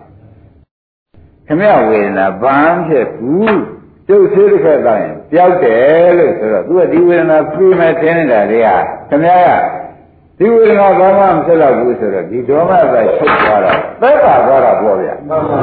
[1.47, 3.61] ခင်ဗျဝေဒနာဘာမှဖြစ်ဘူး
[4.07, 8.69] ကျုပ်သေးတစ်ခါသားရင်ပျောက်တယ်လို့ဆိုတော့သူကဒီဝေဒနာပြီးမဲ့ထင်းနေတာတွေက
[9.09, 15.61] ခင်ဗျားကဒီဝေဒနာဘာမှမဖြစ်တော့ဘူးဆိုတော့ဒီဒေါမနတာချုပ်သွားတာသက်သာသွားတာပေါ့ဗျာမှန်ပါ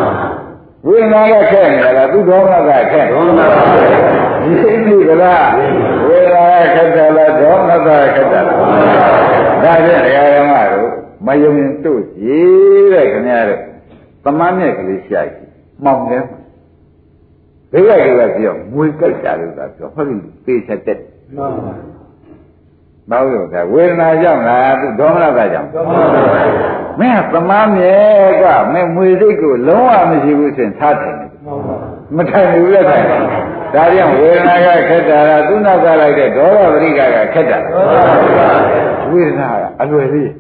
[0.87, 3.81] ဝိညာဉ်ကခက်နေလားသူဒေါမနကခက်သောမနာတာပဲ
[4.43, 4.53] ဒီ
[4.87, 5.47] သိကလား
[6.07, 8.57] ဝိညာဉ်ကခက်တယ်လားဒေါမနကခက်တယ်လား
[9.65, 10.91] ဒါဖြင့်တရားဓမ္မတို့
[11.27, 13.61] မယုံရင်တို့ကြည်တဲ့ခင်ဗျားတို့
[14.25, 15.52] သမားမြက်ကလေးရှာကြည့်
[15.85, 16.25] မှောင်တယ်
[17.73, 21.01] ဘယ်ကကပြောမွေကြိုက်တာလို့သာပြောဟောဒီပေချက်တက်
[21.37, 21.53] မှန်
[23.11, 26.43] ပါမဟုတ်လို့ကဝေဒနာကြောင့်လားသူဒေါမနကကြောင့်သောမနာတာပဲ
[27.01, 31.77] မင်းကသမားမြက်ကမင်းမွေစိတ်ကိုလုံးဝမရှိဘူးဆိုရင်ထားတယ်မှန်ပါ
[32.17, 33.05] မထိုင်ဘူးလက်ထိုင်
[33.75, 38.05] ဒါကြောင့်ဝေဒနာကခက်တာလားသူနောက်ကလိုက်တဲ့ဒေါသပရိကကခက်တာသောမနာ
[38.37, 40.31] တာပဲဝေဒနာကအလွယ်လေး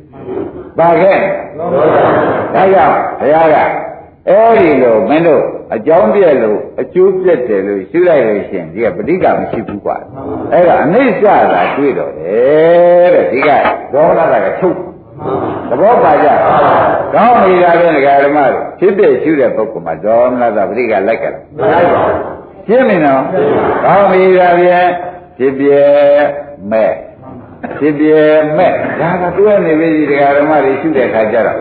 [0.78, 1.18] ပါခဲ့
[1.58, 1.86] သောမနာ
[2.54, 3.56] တာဒါကြောင့်ဘုရားက
[4.28, 5.42] အဲဒီလိုမင်းတို့
[5.74, 9.96] အကြောင်းပြက်လို့အကျိုးပြက်တယ်လို့ရှုလိုက်လို့ရှင်ဒီကပဋိက္ခမရှိဘူးကွာ
[10.52, 13.50] အဲဒါအနိစ္စသာတွေ့တော့တယ်တဲ့ဒီက
[13.94, 14.76] ဒေါသကချုပ်
[15.70, 16.28] သဘောပါကြ
[17.14, 22.16] ကောင်းပြီလားပြန်ဒကာဓမ္မတို့ဖြစ်ဖြစ်ရှုတဲ့ပုဂ္ဂိုလ်မှာဒေါမနသာပဋိက္ခလိုက်ကြလားမလိုက်ပါဘူး
[22.66, 23.22] ရှင်းမင်းနော်
[23.84, 24.86] ကောင်းပြီလားပြန်
[25.38, 25.68] ဖြစ်ပြ
[26.72, 26.92] မဲ့
[27.78, 28.06] ဖြစ်ပြ
[28.58, 31.58] မဲ့ဒါကတွဲနေပြီဒကာဓမ္မတွေရှုတဲ့ခါကြတော့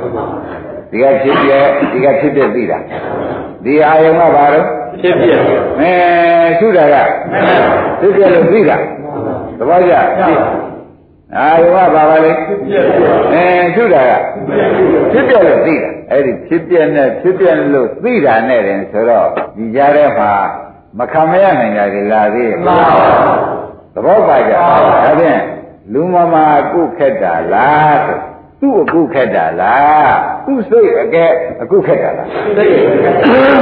[0.91, 1.51] ဒီကဖြစ်ပြ
[1.91, 2.80] ဒီကဖြစ်ပြသိတာ
[3.63, 4.65] ဒီအာယုံကဘာလို့
[5.01, 5.39] ဖြစ်ဖြစ်
[5.80, 5.91] အဲ
[6.60, 6.95] ရှုတာက
[7.99, 8.77] ဖြစ်ပြလို့သိတာ
[9.58, 9.93] သဘောကျ
[11.38, 12.84] အာယုံကဘာပါလဲဖြစ်ဖြစ်
[13.34, 14.12] အဲရှုတာက
[15.12, 19.27] ဖြစ်ပြလို့သိတာအဲ့ဒီဖြစ်ပြနဲ့ဖြစ်ပြလို့သိတာနဲ့တင်ဆိုတော့
[19.58, 20.32] ဒီကြားထဲမှာ
[20.99, 23.04] မခံမရနိုင်ကြလေလာသေးရဲ့မှန်ပါ
[23.93, 24.65] သဘောပါကြဒါ
[25.19, 25.41] ဖြင့်
[25.93, 28.19] လူမမာအခုခက်တာလားဆို
[28.62, 31.26] သူ့အခုခက်တာလားသူ့စိတ်အကဲ
[31.62, 33.56] အခုခက်တာလားသိကိုယ်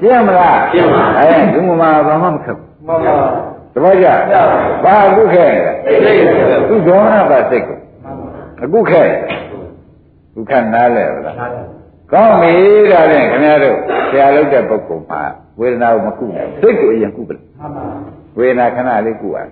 [0.00, 3.16] ရှင်းမလားရှင်းပါအဲလူမမာဘာမှမခက်ဘူးမှန်ပါ
[3.72, 4.06] သဘောကျ
[4.84, 5.50] ဘာအခုခက်
[5.86, 7.78] လဲသိကိုယ်သူ့ဒေါမနပါစိတ်ကို
[8.62, 9.08] အခုခက်
[10.34, 11.36] ခုခက်နားလဲဗလား
[12.12, 12.54] ကောင်းပြီ
[12.90, 13.76] ဒါဖြင့်ခင်ဗျားတို့
[14.10, 15.22] ဆရာလုပ်တဲ့ပုဂ္ဂိုလ်မှာ
[15.60, 17.84] ဝေဒနာကိုမကုနိုင်စိတ်ကိုအရင်ကုပလားမှန်ပါ
[18.38, 19.48] ဝေဒနာခဏလေးကုရတယ်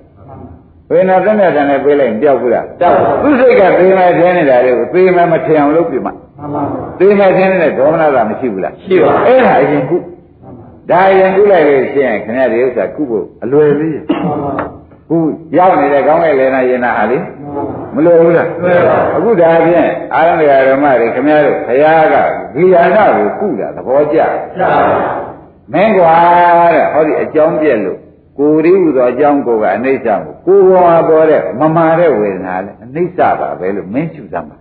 [0.90, 6.62] ဝေဒနာတက်တဲ့တန်နဲ့ပေးလိုက်ရင်ပျောက်ဘူးလားတောက်သူစိတ်ကသိမယ်ထင်နေတာတွေကိုသိမယ်မထင်အောင်လုပ်ပြမှာမှန်ပါ
[6.98, 9.96] သိမယ်ထင်နေတဲ့ဒေါမနတာမရှိဘူးလားရှိပါအဲ့ဒါအရင်ကု
[10.90, 14.52] ဒါအရင်ကုလိုက်လို့ရှိရင်ခင်ဗျားဒီဥစ္စာကုဖို့အလွယ်လေးမှန်ပါ
[15.08, 15.16] ခု
[15.58, 17.18] ရောက်နေတဲ့ကောင်းကင်လေနာယနာဟာလေ
[17.94, 18.48] မလို့ဘူးလား
[19.16, 22.14] အခုဒါဖြင့်အာရမရဓမ္မတွေခင်ဗျားတို့ဘုရားက
[22.54, 24.18] ဂိယာနာကိုကုတာသဘောကျ
[25.72, 26.14] မင်းကွာ
[26.74, 27.98] တဲ့ဟောဒီအကြောင်းပြက်လို့
[28.38, 30.08] ကိုယ်ရည်ဟူသောအကြောင်းကိုကအနိစ္စ
[30.46, 34.58] ကိုကိုယ်ပေါ်မှာပေါ်တဲ့မမာတဲ့ဝေဒနာလေအနိစ္စပါပဲလို့မင်းရှုသမ်းပါ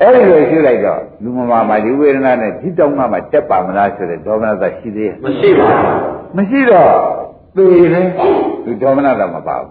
[0.00, 6.92] အဲ့ဒီလိုရှုလိုက်တော့လူမမာမှာဒီဝေဒနာနဲ့ဒီတောင်းမှမှတက်ပါမလားဆိုတဲ့ဒေါမနသရှိသေးရဲ့မရှိပါဘူးမရှိတော့
[7.56, 8.06] သေတယ်
[8.64, 9.70] ဒီဒေါမနသမပါဘူး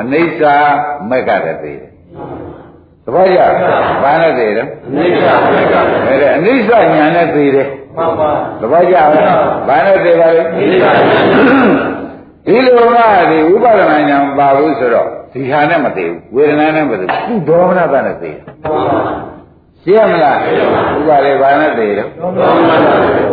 [0.00, 0.40] အနိစ္စ
[1.10, 1.90] မက်ကလည်းသေတယ်
[3.04, 3.40] သဘောကျ
[4.02, 4.66] ဘာနဲ့သေတယ်
[4.96, 5.74] နိစ္စမက
[6.08, 7.66] အဲ့ဒါအနိစ္စညာနဲ့သေတယ်
[7.96, 8.30] မှန်ပါ
[8.60, 9.08] သဘောကျလား
[9.68, 10.84] ဘာနဲ့သေပါလဲနိစ္စ
[12.46, 12.98] ဒီလိုက
[13.30, 19.32] ဒီဥပါဒနာညာမပါဘူးဆိုတော့ဒီဟာနဲ့မသေးဘူးဝေဒနာနဲ့မသေးဘူးသူဒေါမနသနဲ့သေတယ်မှန်ပါ
[19.84, 20.38] ရှင်းမလား
[20.98, 22.48] ဥပါလေဘာနဲ့သေတယ်သောမနာ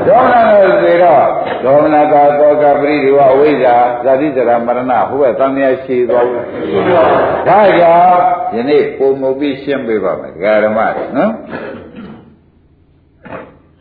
[0.07, 1.23] ဒေါမနနဲ့သေတော့
[1.63, 7.03] ဒေါမနတာသောကပရိဒီဝအဝိဇ္ဇာဇာတိဇရာမရဏဟိုဘက်သံဃာရှိသွားဘူးရှိပါ
[7.47, 8.21] ဒါကြောင့်
[8.55, 11.31] ယနေ့ပုံမူပြီးရှင်းပေးပါမယ်ဒကာဓမ္မတွေနော်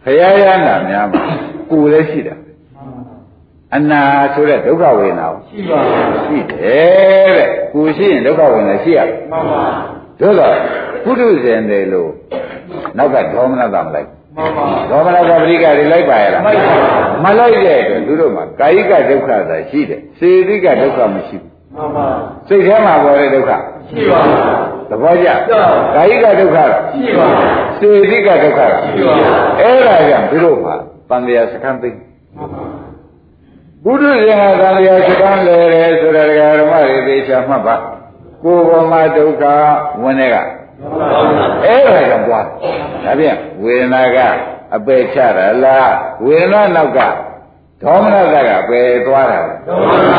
[0.09, 1.23] ခရယနာများမှာ
[1.71, 2.35] ကိုယ်လည်းရှိတာ
[3.77, 4.03] အနာ
[4.35, 5.79] ဆိုတဲ့ဒုက္ခဝေဒနာကိုရှိပါ
[6.25, 9.65] ရှိတယ်တဲ့ကိုယ်ရှိရင်ဒုက္ခဝေဒနာရှိရတယ်မှန်ပါ
[10.21, 10.55] တို့တော့
[11.05, 12.11] ပုထုဇဉ်တယ်လို့
[12.97, 16.73] နောက်ကဒေါမနတာမလိုက်မှန်ပါဒေါမနတာပရိကတွေလိုက်ပါရဲ့လားလိုက်ပါ
[17.25, 22.07] မလိုက်တဲ့အတွက်သူတို့မှာကာယိကဒုက္ခသာရှိတယ်စေတိကဒုက္ခမရှိဘူးမှန်ပါ
[22.49, 23.51] စိတ်ထဲမှာပေါ်တဲ့ဒုက္ခ
[23.91, 24.21] ရှိပါ
[24.91, 25.29] သဘောကျ
[25.95, 27.27] ကာယိကဒုက္ခတော့ရှိပါ
[27.81, 29.15] စေတိကဒုက္ခတော့ရှိပါ
[29.61, 30.75] အဲ့ဒါကြောင့်သူတို့မှာ
[31.09, 31.91] တန်တရားစကံသိ
[33.85, 36.27] ဘုဒ္ဓရှင်ကတန်တရားစကံလေတယ်ဆိုတဲ့
[36.61, 37.77] ဓမ္မတွေသေချာမှတ်ပါ
[38.45, 39.45] ကိုယ်ပေါ်မှာဒုက္ခ
[40.03, 40.37] ဝင်တဲ့က
[41.65, 44.19] အဲ့ဒါကြောင့်ပွားဒါဖြင့်ဝေဒနာက
[44.77, 45.93] အပယ်ချတာလား
[46.25, 47.01] ဝေဒနာနောက်က
[47.83, 50.19] ဒေါမနတကပယ်သွားတာလားသောမနာ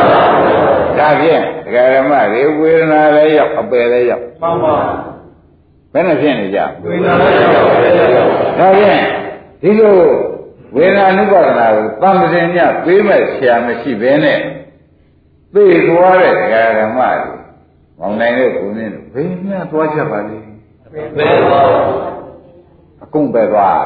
[0.99, 4.75] ဒါဖြင့်ဒကာဓမ္မတွေဝေဒနာလည်းရောက်အပယ်လည်းရောက်မှန်ပါ
[5.93, 8.29] ဘယ်နဲ့ဖြစ်နေကြဝိညာဉ်လည်းရောက်တယ်ရောက်
[8.59, 9.03] ဒါဖြင့်
[9.61, 9.97] ဒီလို
[10.75, 14.39] ဝေဒနာနုပါဒနာကိုတန်ပစဉ်ညပေးမဲ့ဆရာမရှိဘဲနဲ့
[15.53, 17.35] သိသွားတဲ့ဒကာဓမ္မတွေ
[17.99, 20.37] မောင်နိုင်တဲ့ကိုင်းင်းတို့ဘယ်ညသွားချက်ပါလဲ
[20.93, 21.69] ဘယ်တော့
[23.03, 23.81] အကုန်ပဲသွား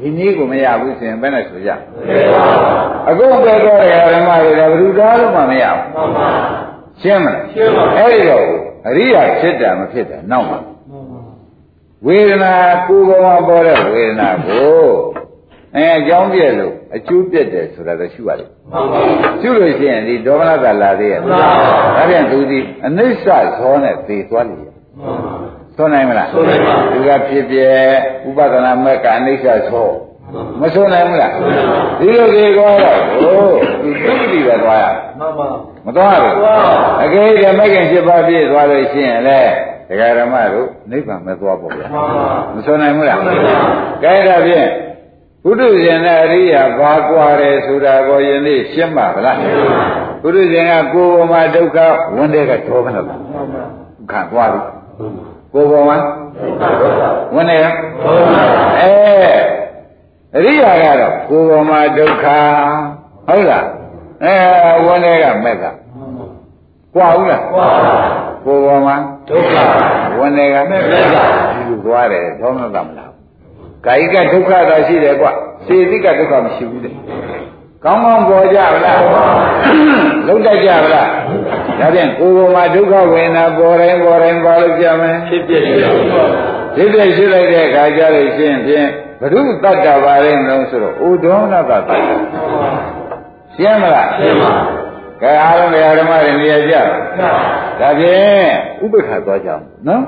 [0.00, 1.70] ဒီနည်းကိုမရဘူးဆိုရင်ဘယ်နဲ့ဆိုကြ
[2.08, 2.54] ဘယ်တော့
[3.10, 6.28] အကုန်ပဲသွားတဲ့ဓမ္မတွေကဘယ်သူသားလို့မှမရဘူးမှန်ပါ
[7.00, 8.46] ရှင်းမလားရှင်းပါအဲ့ဒီတော့
[8.86, 10.70] အရိယာဖြစ်တာမဖြစ်တာနောက်မှာမှန်ပါ
[12.06, 12.54] ဝေဒနာ
[12.86, 14.84] ကိုယ်ပေါ်မှာပေါ်တဲ့ဝေဒနာကို
[15.76, 19.00] အဲအကြောင်းပြည့်လို့အကျိုးပြည့်တယ်ဆိုတာတော့ရှိပါလိမ့်မှန်ပါ
[19.40, 21.48] ရှုလို့ရှိရင်ဒီဒေါမနကလာသေးရဲ့မှန်ပါ
[21.96, 23.26] ဒါပြန်သူဒီအနိစ္စ
[23.58, 25.34] ဇောနဲ့သေသွားလိမ့်ရဲ့မှန်ပါ
[25.76, 27.58] သွန်နိုင်မလားသွန်နိုင်ပါသူကဖြစ်ပြ
[28.28, 29.88] ဥပဒနာမက်ကအနိစ္စဇော
[30.60, 33.48] မသွန်နိုင်ဘူးလားသွန်နိုင်ပါဒီလိုသေသွားတော့ဟို
[33.82, 34.84] သူသုတိပဲသွားရ
[35.18, 35.48] မှန်ပါ
[35.86, 36.60] မသွားဘူးသွား
[37.02, 37.26] အကယ်၍
[37.58, 39.40] မဂ္ဂင်7ပါးပြည့်သွားလို့ရှိရင်လေ
[39.90, 43.56] ဒကာဓမ္မတို့နိဗ္ဗာန်မသွားပေါ့ဗျာမှန်ပါမစွန်နိုင်ဘူးလားစွန့်နိုင်ပါ
[44.02, 44.68] ကဲဒါဖြင့်
[45.44, 49.36] ဘုဒ္ဓရှင်နဲ့အရိယာဘာကွာတယ်ဆိုတာကိုယနေ့ရှင်းပါဗလား
[50.22, 51.78] ဘုဒ္ဓရှင်ကကိုယ်ပေါ်မှာဒုက္ခ
[52.16, 53.62] ဝန်တဲ့ကဒေါမနတာမှန်ပါ
[54.10, 54.60] ခံသွားပြီ
[55.52, 55.96] ကိုယ်ပေါ်မှာ
[57.34, 57.64] ဝန်တဲ့က
[58.02, 58.44] သောမနာ
[58.80, 58.92] အဲ
[60.36, 62.26] အရိယာကတော့ကိုယ်ပေါ်မှာဒုက္ခ
[63.28, 63.66] ဟုတ်လား
[64.24, 64.34] အဲ
[64.86, 65.64] ဝန်တဲ့ကမက်က
[66.94, 67.66] ကွာဘူးလားဝါ
[68.44, 68.96] ကိုယ်ပေါ်မှာ
[69.30, 69.56] ဒုက္ခ
[70.18, 70.98] ဝန်တဲ့ကမက်ကဒီ
[71.68, 73.12] လိုသွားတယ်ဒေါမနတာမလား
[73.86, 75.26] ကာယကဒုက္ခသာရှိတယ်ကွ
[75.66, 76.94] စေတိကဒုက္ခမရှိဘူးတဲ့
[77.84, 79.00] ကောင်းကောင်းပေါ်ကြဗလား
[80.26, 81.08] လုံးတိုက်ကြဗလား
[81.80, 86.24] ဒါဖြင့်ကိုယ်ပေါ်မှာဒုက္ခဝေဒနာပေါ်တိုင်းပေါ်တိုင်းပါလို့ကြမယ်ဖြစ်ဖြစ်ရှိပါ
[86.76, 88.88] ဒီပြည့်ရှိလိုက်တဲ့အခါကျလို့ရှင်းဖြင့်
[89.20, 91.90] ဘုရုတတ္တပါရင်လုံးဆိုတော့ဥဒေါနတတ္တ
[93.54, 94.52] ရှင်းမလားရှင်းပါ
[95.22, 96.74] ကဲအားလုံးဓမ္မတွေနေရာကြ
[97.18, 97.34] မှန်
[97.80, 98.50] ဒါဖြင့်
[98.84, 100.02] ဥပ္ပခါသွားကြအောင်နော်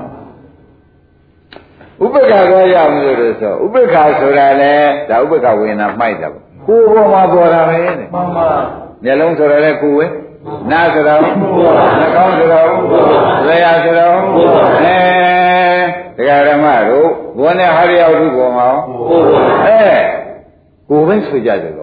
[2.03, 4.73] ဥပ္ပခါသွားကြအောင်လို့ဆိုဥပ္ပခါဆိုတာလေ
[5.09, 8.47] ဒါဥပ္ပခါဝေဒနာမှိုက်တာပေါ့ကိုယ်ပေါ်မှာပေါ်တာပဲတဲ့မှန်ပါ
[9.03, 10.05] မျက်လုံးဆိုတော့လေကိုယ်ဝဲ
[10.71, 12.67] နားဆိုတော့နှာခေါင်းဆိုတော့
[13.47, 14.17] လျှာဆိုတော့
[14.83, 14.97] အဲ
[16.17, 18.67] တရားဓမ္မတို့ဘုန်းနဲ့ဟာရရောက်သူပေါ်မှာ
[19.07, 19.93] ကိုယ်ပါအဲ
[20.89, 21.81] ကိုယ်ပဲဆိုကြတယ်တ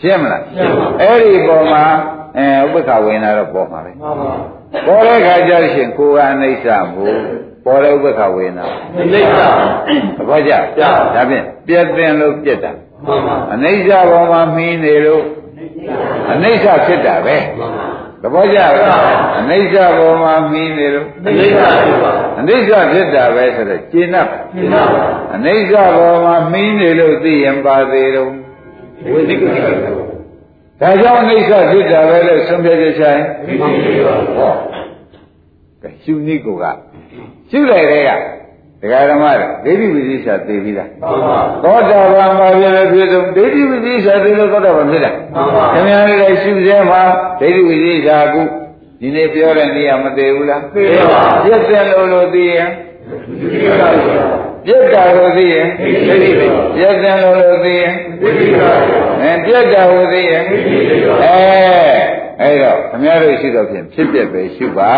[0.00, 1.84] ရှင်းမလားရှင်းပါအဲ့ဒီပေါ်မှာ
[2.38, 4.32] အဲဥပ္ပခဝေနာတော့ပေါ်မှာပဲမှန်ပါ
[4.86, 7.16] ပေါ်တဲ့ခါကျလို့ရှိရင်ကိုယ်ကအနိစ္စမို့
[7.64, 8.64] ပေါ်တဲ့ဥပ္ပခဝေနာ
[9.12, 9.38] နိစ္စ
[10.16, 10.82] သဘောကျကျ
[11.14, 12.72] ဒါဖြင့်ပြည့်တင်လို့ပြည့်တာ
[13.06, 15.24] မှန်ပါအနိစ္စပေါ်မှာမီးနေလို့
[16.32, 17.86] အနိစ္စဖြစ်တာပဲမှန်ပါ
[18.22, 18.72] သဘောကျလား
[19.40, 24.16] အနိစ္စပေါ်မှာမီးနေလို့နိစ္စဖြစ်ပါအနိစ္စဖြစ်တာပဲဆိုတော့ကျင့်납
[24.54, 24.82] ရှင်းပါ
[25.34, 28.30] အနိစ္စပေါ်မှာမီးနေလို့သိရင်ပါသေးတော့
[29.12, 29.58] ဝိသိကိစ္စ
[30.80, 34.52] ဒါကြောင့်အိဋ္ဌဖြစ်တာပဲလို့ဆုံးဖြတ်ချက်ဆိုင်ဒီပါဘုရားဟော
[35.82, 36.64] ကဲရှုနည်းကိုက
[37.50, 38.10] ရှုလိုက်တဲ့က
[38.80, 39.24] ဒကာဓမ္မ
[39.64, 47.02] တွေဒိဋ္ဌိဝိသေသသိပြီးသားမှန်ပါသောတာပန်မှာပြည့်ပြည့်စုံဒိဋ္ဌိဝိသေသသိလို့သောတာပန်ဖြစ်တာမှန်ပါခင်ဗျားတို့ရှုစဲမှာ
[47.40, 48.42] ဒိဋ္ဌိဝိသေသကု
[49.00, 50.82] ဒီနေ့ပြောတဲ့နေရာမသေးဘူးလားသိ
[51.12, 52.68] ပါပြည့်တယ်လို့လို့သိရင်
[53.40, 58.70] ဒီပါဘုရား ပြည့်တာလို့သိရင်ဒိဋ္ဌိပါပြည့်တယ်လို့လို့သိရင်ဒိဋ္ဌိပါ
[59.20, 60.54] အဲပြည့်တာလို့သိရင်အဲ
[62.40, 64.94] အဲ့တော့ခင်ဗျားတို့ရှိတော့ဖြင့်ဖြစ်ပြပဲရှုပါ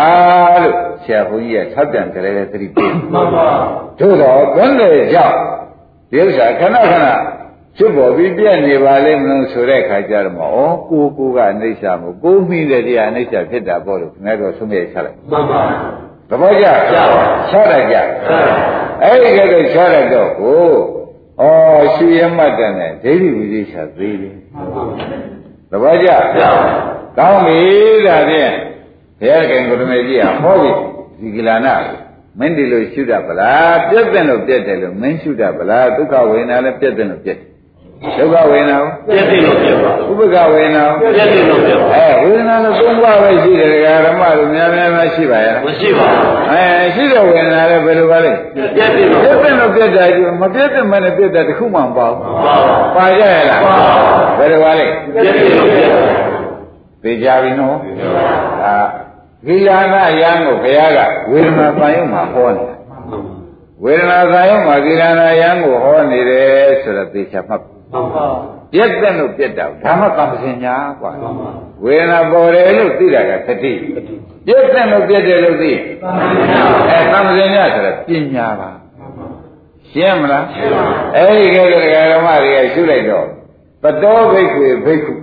[0.63, 3.47] လို့ဆရာဘုန်းကြီးကဆက်ပြန်ကြလဲသတိပေးမှန်ပါ
[3.99, 5.37] တို့တော့ဘယ်နဲ့ကြောင့်
[6.11, 7.07] ဒီဥစ္စာခဏခဏ
[7.77, 10.55] ဖြစ်ပေါ်ပြီးပြည့်နေပါလိမ့်မလို့ဆိုတဲ့ခါကျတော့မဩ
[10.89, 15.63] ကိုကိုကအနိစ္စမို့ကိုမိတဲ့တရားအနိစ္စဖြစ်တာပေါ့လို့ခင်ဗျားတို့ဆုံးဖြတ်ချက်လိုက်မှန်ပါ
[16.29, 18.41] သဘောကျကျပါချလိုက်ကြဆရာ
[19.03, 20.63] အဲ့ဒီကဲတော့ချလိုက်တော့ကို
[21.41, 21.43] ဩ
[21.93, 24.83] ရှုရမှတ်တယ်နဲ့ဒိဋ္ဌိဝိသေသသေးတယ်မှန်ပါ
[25.71, 26.71] သဘောကျကျပါ
[27.17, 27.59] ကောင်းပြီ
[28.05, 28.51] ဒါဖြင့်
[29.19, 30.71] ဘုရားခင်ကိုရမေကြီးကဟောပြီ
[31.19, 31.75] ဒီကိလာနာ
[32.39, 37.39] မင်းဒီလိုရှုတတ်ပလားပြည့်တဲ့လို့ပြည့်တယ်လို့မင်းရှုတတ်ပလားဒုက္ခဝေဒနာလည်းပြည့်တယ်လို့ပြည့်
[38.17, 38.77] ဒုက္ခဝေဒနာ
[39.07, 46.63] ပြည့်စုံလို့ပြပါဥပ္ပခဝေဒနာပြည့်စုံလို့ပြပါအဲဝေဒနာလို့သုံးပါးပဲရှိတယ်ဓမ္မတို့များများများရှိပါရဲ့မရှိပါဘူးအဲ
[46.95, 48.31] ရှိတဲ့ဝေဒနာလည်းဘယ်လိုပါလဲ
[48.75, 48.89] ပြည့်
[49.23, 52.55] စုံလို့ပြည့်တယ်လို့ပြည့်တယ်မပြည့်တဲ့မနဲ့ပြည့်တယ်တခုမှမပေါ့ပါပါ
[52.95, 53.61] ပါကြရလား
[54.37, 55.99] ဘယ်လိုပါလဲပြည့်စုံလို့ပြပါ
[57.03, 57.75] သိကြပြီနော်
[58.63, 58.75] ဒါ
[59.47, 60.99] ဂိလာနာယံကိုဘုရားက
[61.31, 62.75] ဝေဒနာသံယုံမှာဟောနေတာ
[63.83, 68.26] ဝေဒနာသံယုံမှာဂိလာနာယံကိုဟောနေတယ်ဆိုတော့သိချမှတ် မှန်ပါ
[68.72, 71.50] ပြက်တဲ့လို့ပြက်တာဓမ္မကမ္မစင်ညာกว่า မှန်ပါ
[71.84, 73.72] ဝေဒနာပေါ်တယ်လို့သိတာကသတိ
[74.46, 75.72] ပြက်တဲ့လို့ပြက်တယ်လို့သိ
[76.02, 76.20] မှန်ပါ
[76.88, 78.70] အဲကမ္မစင်ညာဆိုတော့ပညာပါ
[79.90, 80.46] ရှင်းမလား
[81.16, 81.74] အဲ့ဒီကဲက
[82.12, 83.26] ဓမ္မတွေကရှုလိုက်တော့
[83.82, 85.14] ပတောဘိက္ခွေဘိက္ခု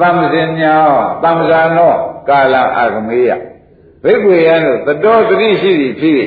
[0.00, 0.74] တမ္ပစင်ညာ
[1.22, 1.94] တမ္ပဇာနော
[2.28, 3.30] ကာလအာဂမေယ
[4.04, 6.22] ဘိက္ခွေယံတို့ပတောသတိရှိသည်ဖြစ်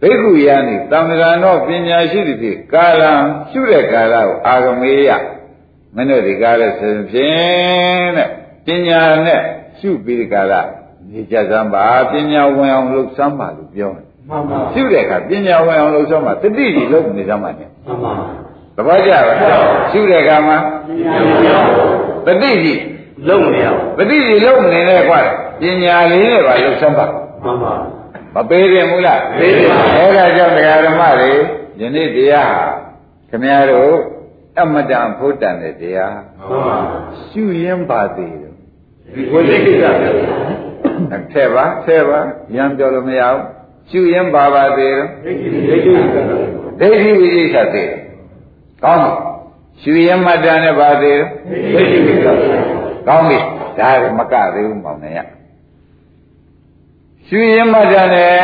[0.00, 3.12] ဘိက္ခုယံသည်တမ္ပဇာနောပညာရှိသည်ဖြစ်ကာလံ
[3.50, 5.10] ရှုတဲ့ကာလကိုအာဂမေယ
[5.94, 8.28] မင်းတို့ဒီကားလဲဆိုရင်ဖြင့်တဲ့
[8.66, 9.40] ပညာနဲ့
[9.78, 10.52] ရှုပြီးဒီကာလ
[11.12, 18.12] နေကြစမ်းပါပညာဝင်အောင်လုပ်စမ်းပါလို့ပြောတယ်မှန်ပါရှုတဲ့အခါပညာဝင်အောင်လုပ်စမ်းပါတတိကြီးလုပ်နေစမ်းပါနဲ့မှန်ပါ
[18.76, 19.24] သဘောကျလား
[19.90, 20.56] ရှုတဲ့အခါမှာ
[22.26, 22.80] တတိကြီး
[23.28, 25.20] လုံးနေအောင်တတိကြီးလုပ်နေတယ်ကွာ
[25.60, 27.06] ပညာလေးနဲ့ပါလုပ်စမ်းပါ
[27.44, 27.74] မှန်ပါ
[28.34, 31.32] မပေးတယ်မူလားပေးတယ်ပါအဲ့ဒါကြောင့်တရားဓမ္မတွေ
[31.80, 32.66] ယနေ့တရားဟာ
[33.30, 33.96] ခမည်းတော်
[34.58, 36.78] အမတန်ဖို့တန်တဲ့တရားမှန်ပါ
[37.28, 38.54] ရှုရင်းပါသေးတယ်
[39.14, 40.06] ဒီဝိသေကိစ္စပြ
[41.32, 42.20] ထည့်ပါထည့်ပါ
[42.56, 43.42] ရံပြောလို့မရဘူး
[43.90, 45.04] ရှုရင်းပါပါသေးတယ်
[46.80, 47.98] ဒိဋ္ဌိဒိဋ္ဌိဒိဋ္ဌိဝိသိစ္ဆာသေးတယ်
[48.84, 49.12] ကောင်းပြီ
[49.82, 51.24] ရှုရင်းမှတ်တန်နဲ့ပါသေးတယ်
[51.74, 52.26] ဒိဋ္ဌိကိစ္စ
[53.06, 53.38] ကောင်းပြီ
[53.78, 55.18] ဒါကမကသေးဘူးမောင်နေရ
[57.32, 58.40] ရှုရင်းမှတ်တန်နဲ့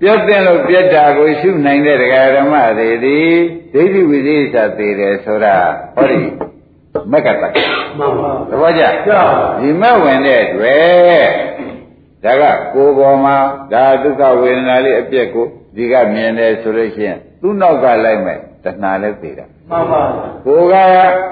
[0.00, 3.18] ပြတ်တဲ့လို့ပြတ်တာကိုရှုနိုင်တဲ့တရားဓမ္မတွေဒီ
[3.72, 5.56] ဒိဋ္ဌိဝိသိစ္ဆာသေးတယ်ဆိုတာ
[5.94, 6.18] ဟောဒီ
[7.12, 7.44] မက္ကတ္တ
[7.98, 9.22] မှန်ပါသဘောကျကျပါ
[9.60, 11.28] ဒီမဲ့ဝင်တဲ့အတွက်
[12.24, 13.36] ဒါကကိုယ်ပေါ်မှာ
[13.72, 15.46] ဒါဒုက္ခဝေဒနာလေးအပြက်ကို
[15.76, 20.02] ဒီကမြင်တယ်ဆိုလို့ရှိရင်သူ့နောက်ကလိုက်မဲ့တဏှာလည်းသိတာ မှန်ပါ
[20.46, 20.74] ကိုယ်က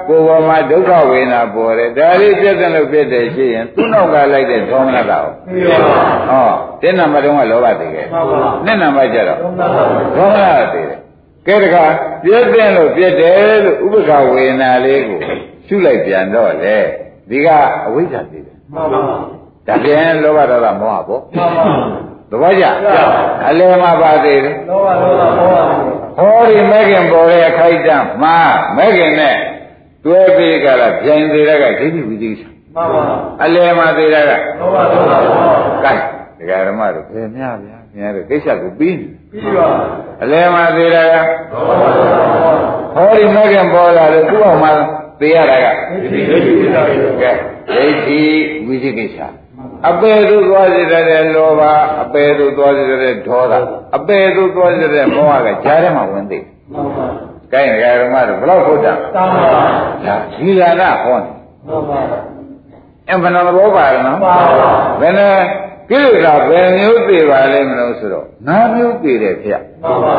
[0.09, 5.79] ကိုယ်ပေါ်မှာဒုက္ခဝေဒနာပေါ်တယ်ဒါလေးပြည့်တယ်လို့ပြည့်တယ်ရှိရင်သူ့နောက်ကလိုက်တဲ့သောမနတာကိုပြီးပါ
[6.29, 6.49] ဟော
[6.83, 9.67] တင်းနံပါတ်တုန်းကလောဘသိခဲ့မှန်ပါနှစ်နံပါတ်ကျတော့မှန်ပါ
[10.17, 10.99] သောမနတာသိတယ်
[11.47, 11.85] ကဲတခါ
[12.25, 15.21] ပြည့်တယ်လို့ပြည့်တယ်လို့ဥပ္ပခဝေဒနာလေးကို
[15.67, 16.77] ရှုလိုက်ပြန်တော့လေ
[17.31, 17.49] ဒီက
[17.87, 19.01] အဝိဇ္ဇာသိတယ်မှန်ပါ
[19.67, 21.65] ဒါပြန်လောဘဒေါသမောဟပေါ့မှန်ပါ
[22.31, 22.65] သဘောကျ
[23.49, 25.49] အလယ်မှာပါသေးတယ်လောဘဒေါသမော
[25.91, 28.37] ဟ ဟောဒီမဲခင်ပေါ်တဲ့အခိုက်အတန့်မှာ
[28.77, 29.37] မဲခင်နဲ့
[30.05, 32.43] တွဲပြီးကြတာပြန်သေးတဲ့ကဒိဋ္ဌိဝိသိကိစ္စ
[32.75, 33.05] မှန်ပါ
[33.45, 35.21] အလယ်မှာသေးတဲ့ကလောဘဒေါသမော
[35.65, 35.93] ဟကဲ
[36.39, 39.69] ဒကာဓမ္မတို့ဘယ်များဗျာများတို့ကိစ္စကိုပြီးနေပြီးပါ
[40.23, 44.73] အလယ်မှာသေးတဲ့ကလောဘဒေါသမောဟဟောဒီမဲခင်ပေါ်လာလို့သူ့အောင်မှာ
[45.21, 47.33] သေးရတာကဒိဋ္ဌိဒိဋ္ဌိကိစ္စတွေကဲ
[47.69, 48.21] ဒိဋ္ဌိ
[48.67, 49.19] ဝိသိကိစ္စ
[49.89, 51.63] အပေသူသွားစေတဲ့လောဘ
[52.03, 53.53] အပေသူသွားစေတဲ့ဒေါသ
[53.97, 56.39] အပေသူသွားစေတဲ့မောဟကကြားထဲမှာဝင်သိ
[56.73, 57.07] မှန်ပါ
[57.53, 59.51] ကိုင်းဒကာဓမ္မတို့ဘယ်တော့ဟုတ်တာတမ်းပါ
[60.07, 61.31] ဒါဒီလာကဟောနေ
[61.67, 62.01] မှန်ပါ
[63.11, 64.35] အမှန်တော်ဘောပါနော်မှန်ပါ
[65.01, 65.35] ဘယ်နဲ့
[65.91, 70.17] ကိလေသာဘယ်မျိုးသိပါလဲမလို့ဆိုတော့ငါးမျိုးသိတယ်ဖေမှန်ပါ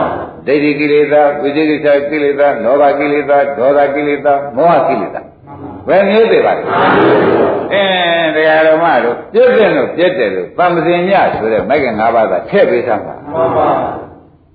[0.47, 5.21] ဒိဋ္ဌိကိလေသာဝိသေကိစ္စကိလေသာလောဘကိလေသာဒေါသကိလေသာမောဟကိလေသာ
[5.87, 6.61] ဘယ်မျိုးသိပါလဲ
[7.73, 13.69] အင်းတရားဓမ္မတို့ပြည့်တဲ့လို့ပြည့်တယ်လို့သံသင်ညဆိုတဲ့မိုက်က၅ပါးသာထည့်ပေးသမ်းပါမှန်ပါ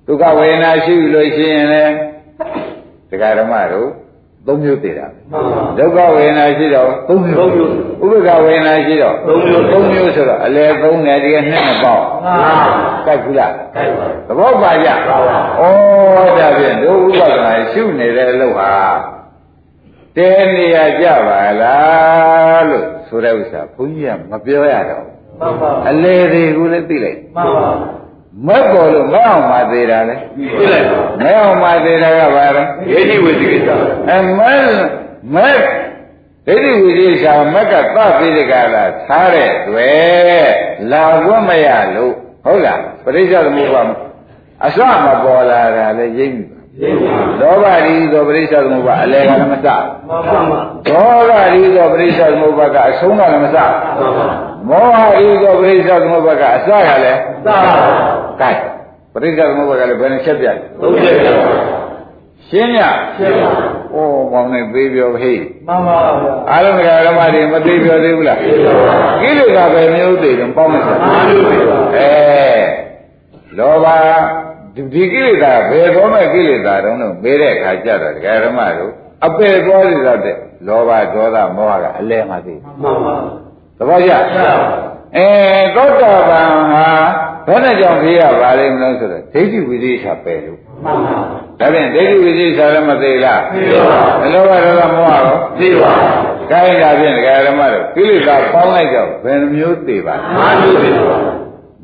[0.06, 1.84] ဒုက္ခဝေဒနာရှိလို့ရှိရင်လေ
[3.10, 3.88] တရားဓမ္မတို့
[4.46, 7.72] သုံးမျိုးသေးတာမှန်ပါဒုက္ခဝေဒနာရှိတော့သုံးမျိုးသုံးမျိုး
[8.02, 12.54] ဥပ္ပခဝေဒနာရှိတော့သုံးမျိုးသုံးမျိုးဆိုတော့အလဲသုံးတယ်ဒီကနှစ်နှစ်ပေါက်မှန်ပါ
[13.06, 15.62] ကြိုက်ဘူးလားခိုက်ပါသဘောပါကြပါပါဩ
[16.38, 18.70] ဒါဖြင့်ဒုဥပဒနာရှုနေတဲ့အလုပ်ဟာ
[20.16, 27.70] တဲနေရကြပါလားလို့ဆိုတဲ့ဥစ္စာဘုန်းကြီးကမပြောရတော့ဘူးမှန်ပါအလေတွေကိုလည်းသိလိုက်မှန်ပါ
[28.46, 30.16] မက်ပေါ်လို့မက်အောင်မသေးတာလေ
[30.58, 33.68] ပြလိုက်ပါမက်အောင်မသေးတာကဘာလဲယေတိဝိသိကိစ္စ
[34.12, 34.64] အမက်
[35.34, 35.58] မက်
[36.46, 40.48] ဒိဋ္ဌိဝိသေရှာမက်ကသပိဒကလာထားတဲ့တွေ့
[40.92, 42.12] လာခွင့်မရလို့
[42.44, 43.82] ဟုတ်လားပရိစ္ဆေသမုပ္ပါ
[44.66, 46.59] အစမပေါ်လာတာလေရိပ်ယေတိ
[47.40, 49.76] လောဘရီသောပရိစ္ဆေသမုပ္ပါအလဲကလည်းမစမှန်ပါ
[50.08, 53.70] မှန်ပါဒေါသရီသောပရိစ္ဆေသမုပ္ပါကအဆုံးကလည်းမစမှန်
[54.16, 54.26] ပါ
[54.68, 57.56] မောဟရီသောပရိစ္ဆေသမုပ္ပါကအစကလည်းသာ
[58.40, 58.50] ကဲ
[59.12, 61.80] ပရိစ္ဆေသမုပ္ပါကလည်းဘယ်နဲ့ချက်ပြလဲသုံးချက်ပြပါ
[62.48, 62.78] ရှင်းည
[63.16, 63.50] ရှင်းပါ
[63.94, 63.98] ဩ
[64.32, 68.38] ကောင်းနေသေးပြောဟေးမှန်ပါဗျာအာလုံးကဓမ္မတွေမသေးပြောသေးဘူးလား
[69.22, 72.10] ကိလေသာပဲမျိုးသေးတယ်ပေါင်းမစမှန်ပါဗျာအဲ
[73.58, 73.86] လောဘ
[74.92, 78.92] ဒီကိလေသာဘယ်သောမဲ့ကိလေသာတုံးလို့မေးတဲ့အခါကျတော့ဒကာဓမ္မတို့
[79.26, 79.92] အပယ်သွားရ
[80.24, 83.14] တဲ့လောဘဒေါသမောဟကအလဲမှသိမှန်ပါ
[83.78, 84.50] သဘောကျဗျာ
[85.16, 85.28] အဲ
[85.76, 86.86] သောတာပန်ဟာ
[87.46, 91.18] ဘယ်နဲ့ကြောင့်ဖြစ်ရပါလိမ့်မလို့ဆိုတော့ဒိဋ္ဌိဝိသေသပယ်လို့မှန်ပါ
[91.60, 95.92] ဒါဖြင့်ဒိဋ္ဌိဝိသေသလည်းမသေးလားသိပါဘယ်လိုပါတော့မောဟရောသိပါ
[96.50, 101.16] ကိုင်းတာဖြင့်ဒကာဓမ္မတို့ကိလေသာပေါင်းလိုက်တော့ဘယ်နှမျိုးသေးပါလဲမှန်လို့သိပါ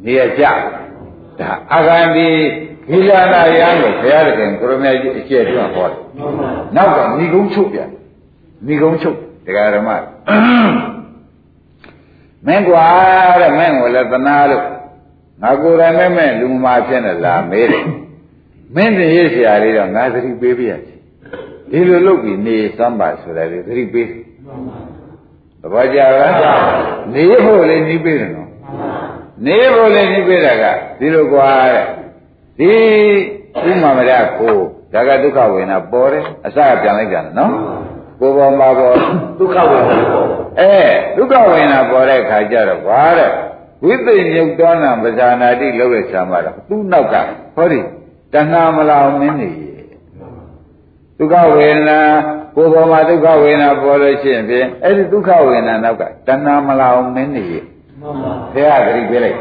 [0.05, 0.45] နေရကြ
[1.41, 2.29] ဒါအာဂန္ဒီ
[2.89, 7.89] ခိလနာယံကိုဘုရားသခင်ကိုရမကြီးအကျယ်တွန်းဟောတယ်မှန်ပါနောက်ကဏီကုန်းချုပ်ပြန်
[8.67, 9.17] ဏီကုန်းချုပ်
[9.47, 9.91] ဒကာဓမ္မ
[12.47, 12.87] မင်းကွာ
[13.41, 14.65] တဲ့မင်းကိုလည်းသနာလို့
[15.43, 17.87] ငါကိုယ်တိုင်မဲ့မဲ့လူမဖြစ်နေလားမေးတယ်
[18.75, 20.95] မင်းတည်းရေးဆရာလေးတော့ငါသတိပေးပြရစီ
[21.71, 24.09] ဒီလိုလုပ်ပြီးနေစမ်းပါဆိုတယ်လေသတိပေး
[25.61, 26.35] သဘောကျလား
[27.15, 28.51] နေဖို့လေနှီးပေးတယ်နော်
[29.47, 30.65] နေဖို့လေနှီးပေးတာက
[30.99, 31.85] ဒီလိုကွာတဲ့
[32.59, 32.75] ဒီ
[33.69, 34.57] ဥမ္မာမရကို
[34.93, 37.53] ဒါကဒုက္ခဝေဒနာပေါ်တယ်အစကပြန်လိုက်ကြတယ်နော်
[38.21, 38.95] ကိုယ်ပေါ်မှာပေါ်
[39.39, 40.27] ဒုက္ခဝေဒနာပေါ့
[40.61, 40.75] အဲ
[41.17, 43.31] ဒုက္ခဝေဒနာပေါ်တဲ့ခါကျတော့ကွာတဲ့
[43.85, 47.15] ဝိသိညုတ်တောနာပဇာနာတိလို့ရချမ်းပါတော့သူ့နောက်က
[47.57, 47.81] ဟောဒီ
[48.33, 49.51] တဏှာမလောင်မင်းနေ
[51.19, 51.99] ဒုက္ခဝေဒနာ
[52.57, 57.47] ကိုယ်ပေါ်မှာဒုက္ခဝေဒနာပေါ်လို့ရှိရင်ဖြင့်အဲ့ဒီဒုက္ခဝေဒနာနောက်ကတဏှာမလောင်မင်းနေ
[58.01, 59.39] မှန်ပါဘုရားဂရိပြလိုက်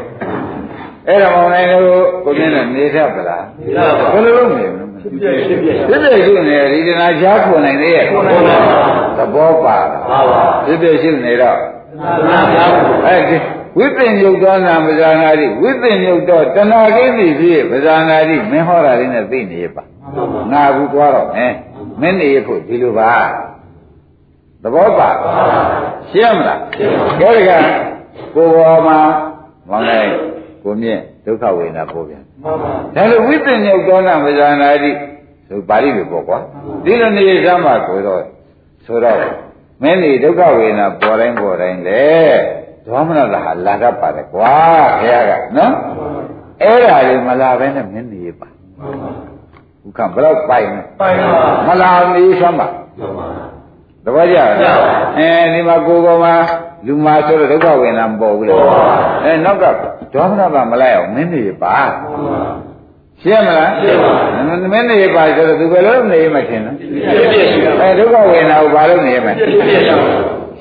[1.08, 9.78] အဲ့ဒါမောင်နိုင်လို့ကိုင်းနဲ့နေတတ်ပလားသိပါပါဘယ်လိုလုပ်နေလဲဖြစ်ပြဖြစ်ပြဖြစ်ဖြစ်ရှိနေဒီတနာရှားခွန်နိုင်သေးရဲ့ခွန်နိုင်ပါဘူးသဘောပါ
[10.10, 11.58] ပါပါဖြစ်ဖြစ်ရှိနေတော့
[12.02, 12.66] နာနာပါ
[13.06, 13.36] အဲ့ဒီ
[13.78, 19.82] ဝိပင်ညုတ်သောနာပဇာနာတိဝိပင်ညုတ်တော့တဏှာကိသိဖြစ်ပဇာနာတိမင်းဟောတာလေးနဲ့သိနေရပါ
[20.14, 21.52] မှန်ပါငါဘူးသွားတော့မယ်
[22.00, 23.12] မင်းနေရဖို့ဒီလိုပါ
[24.62, 25.08] သဘောပါ
[26.10, 27.50] ရှင်းမလားရှင်းပါဒါက
[28.34, 28.98] ကိုယ်ပေါ်မှာ
[29.68, 30.04] မောင်လို
[30.68, 34.90] က်ကိုမြင့်ဒုက္ခဝေဒနာပေါ်ပြန်မှန်ပါဒါလိုဝိပင်ညုတ်သောနာပဇာနာတိ
[35.48, 36.38] ဆိုပါဠိပဲပေါ့ကွာ
[36.84, 38.22] ဒီလိုနေစမ်းပါကိုတော့
[38.86, 39.18] ဆိုတော့
[39.82, 42.06] မင်းနေဒုက္ခဝေဒနာပေါ်တိုင်းပေါ်တိုင်းလေ
[42.86, 44.54] ဒေါမနတာဟာလာတတ်ပါတယ်ကွာ
[45.00, 45.72] ခင်ဗျားကနော်
[46.62, 48.48] အဲ့ဒါလေးမလာဘဲနဲ့မင်းနေပါ
[49.86, 52.66] ဥက္ကဘယ်တော့ပိုင်လဲပိုင်ပါမလာနေစမ်းပါ
[52.98, 53.28] မှန်ပါ
[54.04, 56.34] တပည့်ကြအဲဒီမှာကိုယ်ပေါ်မှာ
[56.86, 58.54] လူမာဆိုတော့ဒုက္ခဝေဒနာမပေါ်ဘူးလေ
[59.24, 59.64] အဲနောက်က
[60.14, 62.40] ဒေါမနတာမလိုက်အောင်မင်းနေပါမှန်ပါ
[63.22, 64.12] ရှင်းမလားရှင်းပါ
[64.72, 69.96] မင်းနေပါဆိုတော့သူဘယ်လိုနေမှထင်လဲဖြစ်ပြရှိပါအဲဒုက္ခဝေဒနာကိုဘာလို့နေမှဖြစ်ပြရှိပါ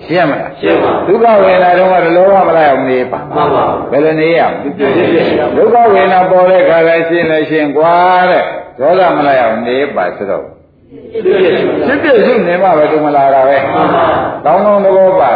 [0.05, 7.95] ရှင်းမလားရှင်းပါဒုက္ခဝေဒနာတော့ကလောဘမလိုက်အောင်နေပါမှန်ပါဘယ်လိုနေရမလဲဖြစ်ပြရှိပါဒုက္ခဝေဒနာပေါ်တဲ့ခါလဲရှင်းလဲရှင်းကွာ
[8.31, 8.43] တဲ့
[8.79, 10.54] ဒေါသမလိုက်အောင်နေပါဆိုတော့ဖြ
[11.17, 14.05] စ်ပြရှိပါဖြစ်ဖြစ်ရှိနေမှပဲသူမလာတာပဲမှန်ပါ
[14.45, 15.29] ကောင်းကောင်းသဘောပါ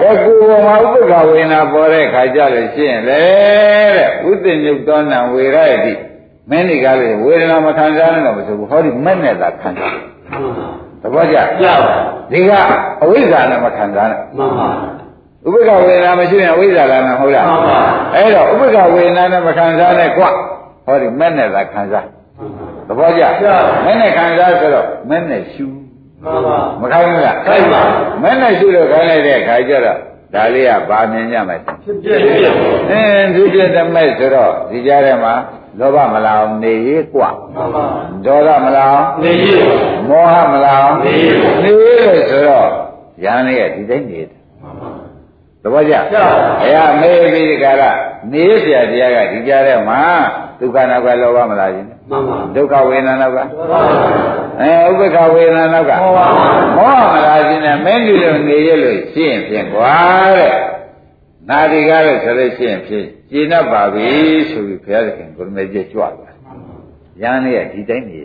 [0.00, 3.22] ကဲကိုယ်ပေါ်မှာဥပ္ပခဝေဒနာပေါ်တဲ့ခါကြလို့ရှင်းလေ
[3.96, 5.92] တဲ့ဥတ္တညုတ်သောနံဝေရယတိ
[6.50, 9.94] မင်းတွေကလည်းဝေဒနာမခံစားနိုင်တော့မဆိုဘူးဟောဒီမဲ့နဲ့သာခံစား
[11.02, 11.92] သဘောကျရပါ
[12.32, 12.50] ဒီက
[13.02, 14.68] အဝိဇ္ဇာနဲ့မခံစားနဲ့မှန်ပါ
[15.46, 17.78] ဥပ္ပခဝေဒနာမရှိရင်အဝိဇ္ဇာလည်းမဟုတ်လားမှန်ပါ
[18.14, 20.24] အဲ့တော့ဥပ္ပခဝေဒနာနဲ့မခံစားနဲ့ကွ
[20.86, 22.06] ဟောဒီမဲ့နဲ့သာခံစား
[22.87, 23.23] သဘောကျ
[23.85, 25.67] မဲ့နဲ့ခံစားဆိုတော့မဲ့နဲ့ရှူ
[26.23, 27.81] မှန်ပါ မခိုင်းဘူးလား ခိုင်းပါ
[28.23, 29.99] မဲ့နဲ့ရှုလို့ခိုင်းလိုက်တဲ့ခါကျတော့
[30.33, 32.51] ဒါလေးကဗာမြင်ကြမယ် ဖြစ်ပြရှိပါ
[32.91, 35.33] အင်းဒီပြတဲ့မဲ့ဆိုတော့ဒီကြားထဲမှာ
[35.79, 37.85] လောဘမလာအောင်နေရေးกว่า မှန်ပါ
[38.25, 39.45] ဒေါသမလာအောင် နေရ
[40.09, 41.71] မောဟမလာအောင် နေရေး နေ
[42.03, 42.69] လို့ဆိုတော့
[43.23, 44.37] ရန်လေးကဒီတိုင်းနေတယ်
[45.61, 46.25] သဘောကျ ကျပါ
[46.59, 47.83] ဘုရားမေးပြီးဒီကရဒ
[48.31, 49.99] နေရเสียတရားကဒီကြားထဲမှာ
[50.59, 53.80] ဒုက္ခနောက်ကလောဘမလားရှင် မှန်ပါဒုက္ခဝေဒနာနောက်ကမှန်ပါ
[54.60, 56.26] အဲဥပ္ပခဝေဒနာနောက်ကမှန်ပါ
[56.76, 59.94] မောဟမလားရှင်နဲ့မင်းဒီလိုနေရလို့ရှင်းဖြင့်ကွာ
[60.36, 60.52] တဲ့
[61.48, 64.08] နာဒီကားလို့ဆိုလို့ရှင်းဖြင့်ကျင့်တတ်ပါပြီ
[64.50, 66.36] ဆိုပြီးဘုရားသခင်ကိုရမေကြီးကြွသွား
[67.22, 68.20] ရန်လေးကဒီတိုင်းနေ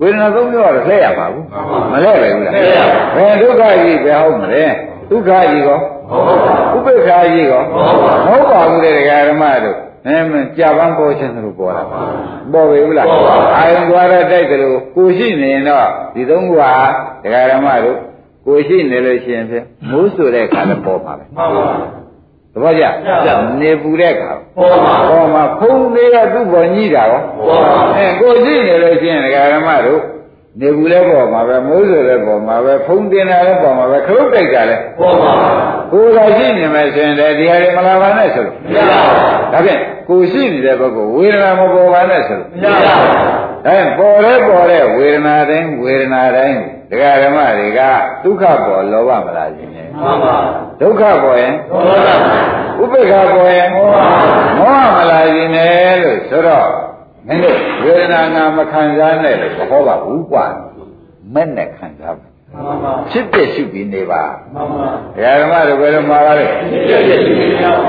[0.00, 1.46] ဝေဒနာသုံးမျိုးကတော့လှည့်ရပါဘူး
[1.92, 2.54] မလှည့်ပဲဘူးလား
[3.16, 4.64] ဘယ်ဒုက္ခကြီးပဲဟုတ်မလဲ
[5.10, 5.80] ဒုက္ခကြီးကော
[6.76, 7.62] ဥပိ္ပခာကြီးကော
[8.26, 11.82] မဟုတ်ပါဘူးတဲ့ဒကာဓမ္မတို့ အဲမကြာပန်းပေါ်ခြင်းတို့ပေါ်လာ
[12.52, 13.06] ပေါ်ပြီဘူးလား
[13.56, 16.72] အာယုံသွားရတိုက်တယ်လို့ကိုရှိနေရင်တော့ဒီသုံးခုဟာ
[17.22, 17.98] ဒကာဓမ္မတို့
[18.46, 21.74] ကိုရှိနေလို့ရှိရင်ဖြင့်မိုးဆိုတဲ့အခါလည်းပေါ်ပါပဲမှန်ပါ
[22.52, 23.30] သဘောကျ
[23.60, 30.00] နေပူတဲ့အခါပေါ်ပါပေါ်မှာဖုံးလေးကသူ့ပေါ်ညှိတာရောပေါ်ပါအဲကိုရှိနေလို့ရှိရင်ဒကာဓမ္မတို့
[30.60, 35.32] နေဘူးလဲပေါ်မှာပဲမိုးဆိုလဲပေါ်မှာပဲဖုံးတင်တာလဲပေါ်မှာပဲခရုတ်တိုက်တာလဲပေါ်ပါ
[35.92, 38.98] ကိုယ်သာရှိနေမယ်ဆိုရင်လည်းဒီဟာတွေမလာပါနဲ့ဆိုလို့မရပါ
[39.52, 47.80] ဒါဖြင့်ကိုရှိနေတဲ့ဘက်ကဝေဒနာမပေါ်ပါနဲ့ဆိုလို့ဘူးမရပါဘူးအဲပေါ်လဲပေါ်တဲ့ဝေဒနာတိုင်းဝေဒနာတိုင်းဒကာဓမ္မတွေက
[48.24, 50.36] ဒုက္ခပေါ်လောဘမလာခြင်းနဲ့မှန်ပါ
[50.80, 51.96] ဒုက္ခပေါ်ရင်ပေါ်ပါ
[52.82, 56.68] ဥပိ္ပခပေါ်ရင်မောဟမလာခြင်းနဲ့လို့ဆိုတော့
[57.28, 60.46] မင်းတို့ဝေဒနာငါမခံစားနဲ့လို့မဟောပါဘူးကွာ
[61.34, 64.22] မဲ့နဲ့ခံစားပါမှန်ပါဖြစ်တဲ့ရှုပြီးနေပါ
[64.54, 67.82] မှန်ပါဒကာဓမ္မတို့ဘယ်လိုမှာပါလဲပြည့်ပြည့်စုံစုံရအောင်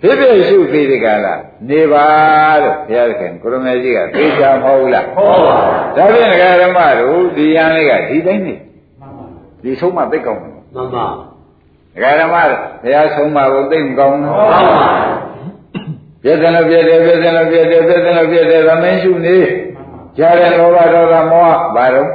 [0.00, 1.34] ဖြစ်ဖြစ်ရှုပြီးဒီကလာ
[1.70, 2.06] နေပါ
[2.62, 5.56] လို့ဘုရားသခင်ကိုရမေကြီးကသိချာမဟုတ်ဘူးလားပေါ်ပါ
[5.96, 8.54] ဒါဖြင့်ဒကာဓမ္မတို့ဒီယံလေးကဒီတိုင်းနေ
[9.62, 14.88] ဒီဆုံးမသိကောင်းတယ်မှန်ပါဒကာဓမ္မတို့ဘုရားဆုံးမကိုသိမကောင်းဘူးမှန်ပါ
[16.28, 19.38] ပြည့်စင်လို့ပြည့်တယ်ပြည့်စင်လို့ပြည့်တယ်ပြည့်စင်လို့ပြည့်တယ်သမင်းရှုနေ
[20.18, 22.08] ကြားတဲ့လောဘဒေါသမောဟဘာတော့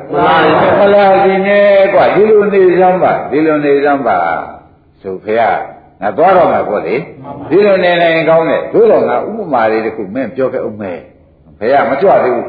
[0.80, 4.18] မလားဒီနဲ့ကွာဒီလိုနေစမ်းပါဒီလိုနေစမ်းပါ
[5.02, 5.42] ဆိုဖေရ
[6.02, 6.96] ငါသွားတော့မှာပေါ့လေ
[7.50, 11.00] ဒီလိုနေနေကောင်းတယ်သို့တော်ငါဥပမာလေးတစ်ခုမင်းပြောခဲ့အောင်မယ်
[11.60, 12.48] ဖေရမကြွသေးဘူး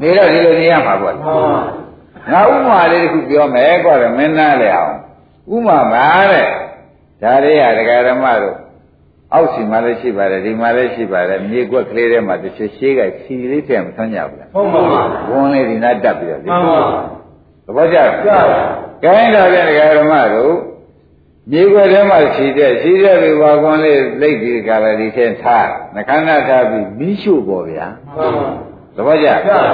[0.00, 1.60] နေတော့ဒီလိုနေရမှာပေါ့လေမှန်ပါ
[2.32, 4.94] ငါဥပမာလေးတစ်ခုပြောမယ်ကွာမင်းနားလေအောင်
[5.54, 6.46] ဥပမာပါတဲ့
[7.22, 8.56] ဒါလေးရဒကာဓမ္မတို့
[9.34, 16.80] အောက်စီမှာလည်းရှိပါတယ်ဒီမှာလည်းရှိပါတယ်မြေကွက်ကလေးထဲမှာတစ်ချက်ရှေးကစီလေးတည်းမဆန်းကြဘူးလားဟုတ်ပါပါဝန်းလေးဒီနားတက်ပြီးတော့လေမှန်ပါ
[17.66, 18.46] သဘောကျလားကြား
[19.04, 20.54] ကိုင်းတာပြန်ဒကာဓမ္မတို့
[21.52, 28.48] မြေကွက်ထဲမှာရှိတဲ့ရှိတဲ့လူဘာကွန်လေးလိတ်ပြီးကြတယ်ဒီထဲထားနှခမ်းနာထားပြီးမိရှုပေါ်ဗျာမှန်ပါ
[28.96, 29.66] သဘောကျကြား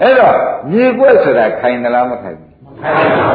[0.00, 0.36] အဲ့တော့
[0.70, 3.30] မြေကွက်ဆိုတာခိုင်သလားမခိုင်ဘူးခိုင်းပါ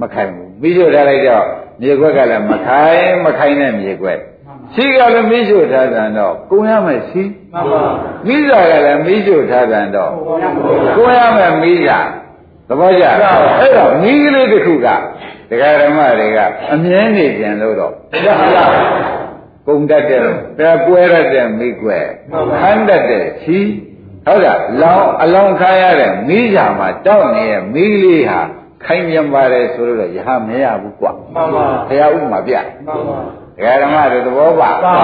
[0.00, 1.44] မခိုင်ဘူးမိရှုထားလိုက်တော့
[1.82, 4.18] မြေခွက်ကလည်းမခိုင်မခိုင်တဲ့မြေခွက်
[4.74, 7.82] ရှိကလည်းမိရှုထားတယ်တော့ကုံရမယ်ရှိမှန်ပါ
[8.28, 10.12] မိစာကလည်းမိရှုထားတယ်တော့
[10.96, 11.98] ကုံရမယ်မိစာ
[12.68, 14.88] သဘောကျအဲ့တော့မိကလေးတစ်ခုက
[15.50, 16.38] ဒကာဓမ္မတွေက
[16.72, 17.92] အမြဲနေပြန်လို့တော့
[18.24, 18.70] ကြားပါလား
[19.66, 20.20] ကုံတတ်တဲ့
[20.58, 22.06] ပြကွဲရတဲ့မိခွက်
[22.60, 23.58] ခန်းတတ်တဲ့ရှိ
[24.26, 28.40] ဟုတ်လားလောင်းအလောင်းခါရတဲ့မိစာမှာတောက်နေတဲ့မိကလေးဟာ
[28.84, 32.54] ခိုင်မြန်ပါတယ်ဆိုလို့ရဟမရဘူးကွာမှန်ပါဘုရားဥပမာပြ
[32.86, 33.39] မှန်ပါဒကာ
[33.82, 34.94] ဓမ္မတို့သဘောပါပါ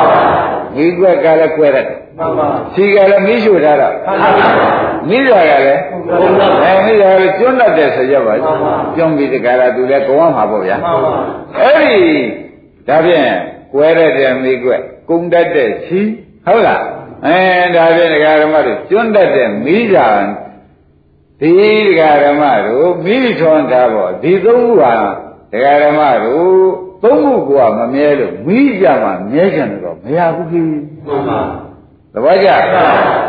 [0.76, 1.86] မိကွက်ကလည်းကွဲရတယ်
[2.18, 4.30] မှန်ပါခြေကလည်းမိရှုထားတော့မှန်ပါ
[5.08, 11.12] မိစာကလည်းဘုရားအဲမိစာကလည်းကျွန်းတတ်တယ်ဆိုကြပါမှန်ပါကျွန်းပြီးတကရာသူလည်းကောင်းမှာပေါ့ဗျာမှန်ပါ
[11.60, 11.98] အဲ့ဒီ
[12.88, 13.30] ဒါဖြင့်
[13.72, 14.80] ကွဲရတဲ့မိကွက်
[15.10, 16.00] ကုံတတ်တဲ့ခြေ
[16.46, 16.82] ဟုတ်လား
[17.26, 17.38] အဲ
[17.76, 20.08] ဒါဖြင့်ဒကာဓမ္မတို့ကျွန်းတတ်တဲ့မိစာ
[21.40, 21.52] ဒီ
[21.86, 24.94] ဒကာဓမ္မတို့မိထွန်းထားပေါ့ဒီသုံးခုဟာ
[25.52, 30.66] ဒကာဓမ္မတို့ သုံးခုကမမြဲလို့မိကြမှာမြဲကြတယ်တော့မရဘူးကြီး
[31.06, 31.40] မှန်ပါ
[32.12, 32.48] သဘောကျ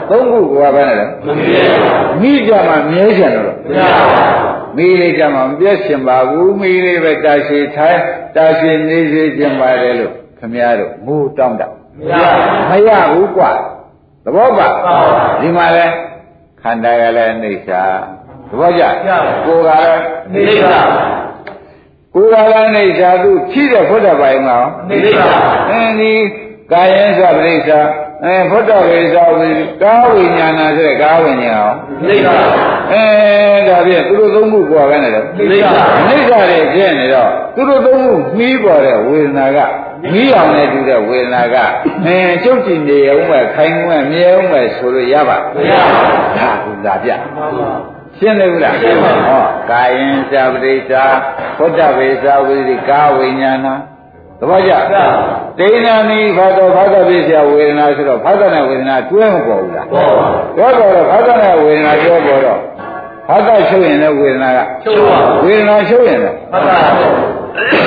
[0.10, 1.90] သုံးခုကဘာနဲ့လဲမမြဲပါ
[2.22, 4.38] မိကြမှာမြဲကြတယ်တော့မရပါ
[4.78, 8.00] မိလေးကြမှာမပြည့်ရှင်ပါဘူးမိလေးပဲတာရှိထိုင်
[8.36, 12.32] တာရှိနေစေခြင်းပါတယ်လို့ခမည်းတော်ငိုတောင်းတမရပါ
[12.70, 13.52] မရဘူးကွာ
[14.26, 14.96] သဘောပါပါ
[15.42, 15.86] ဒီမှာလဲ
[16.62, 17.84] ခန္ဓာကလည်းအိဋ္ဌာ
[18.50, 18.84] သဘောကျ
[19.46, 19.72] ကိုယ်က
[20.34, 20.82] လည်းနေပါ
[22.18, 25.28] ကိုယ်ကလည်းအိဋ္ဌာသူဖြည့်တဲ့ဘုဒ္ဓဘာယမှာရောနေပါ
[25.72, 26.14] အင်းဒီ
[26.72, 27.80] ကာယံသပရိစ္ဆာ
[28.26, 29.50] အဲဘုဒ္ဓဝိဇ္ဇာဝိ
[29.82, 31.70] ကာဝိညာဏဆိုတဲ့ကာဝိညာဏရော
[32.08, 32.38] နေပါ
[32.92, 33.06] အဲ
[33.68, 35.72] ဒါဖြင့်သူတို့သုံးခုကွာပဲနဲ့တော့နေပါ
[36.08, 39.58] အိဋ္ဌာတွေကျင့်နေတော့သူတို့သုံးခုမှီးပေါ်တဲ့ဝေဒနာက
[40.12, 41.56] မီးအောင်နဲ့တူတဲ့ဝေဒနာက
[42.06, 46.02] အင်းကျုပ်ကြည့်နေအောင်ပဲခိုင်အောင်ပဲမြဲအောင်ပဲဆိုလို့ရပါမရပါ
[46.38, 51.04] ဒါကသာပြမှန်ပါ ရှင်းတယ်ဘူးလားရှင်းပါပြီဟောကာယံသပရိစ္ဆာ
[51.58, 53.68] ဘုဒ္ဓဝိဇ္ဇာဝိရိကာဝိညာဏ
[54.40, 54.72] သဘောကျ
[55.60, 62.60] ဒိဋ္ဌာနိဘာတော်ဘာသာပိစ္ဆယဝေဒနာဆိုတော့ဘာသာနဲ့ဝေဒနာတွဲမပေါ်ဘူးလားပေါ်ပါတွဲပေါ်တော့ဘာသာနဲ့ဝေဒနာတွဲပေါ်တော့
[63.30, 66.36] ဘာသာရှုပ်ရင်လည်းဝေဒနာကချုပ်ပါဝေဒနာရှုပ်ရင်လည်း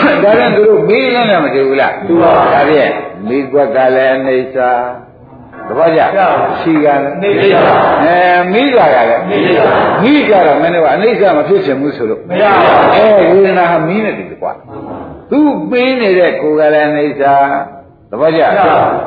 [0.05, 2.93] မှန်ပါဒါရင်သူတို့မေးလည်းလည်းမသိဘူးလားသူပါဒါဖြင့်
[3.29, 4.71] မိကွက်ကလည်းအနေစာ
[5.71, 6.01] သဘောကျ
[6.61, 6.87] ရှိက
[7.23, 8.17] လည်းနေရပါအဲ
[8.53, 14.53] မိကကလည်းနေရပါမိကြတော့မင်းတို့ကအနိစ္စမဖြစ်ချင်ဘူးဆိုလို့မရပါဘူးအဲဝေဒနာဟာမီးနေတယ်ကွာ
[15.31, 15.41] သူ
[15.71, 17.37] ပေးနေတဲ့ကိုယ်ကလည်းအိဋ္ဌာ
[18.11, 18.43] သဘောကျ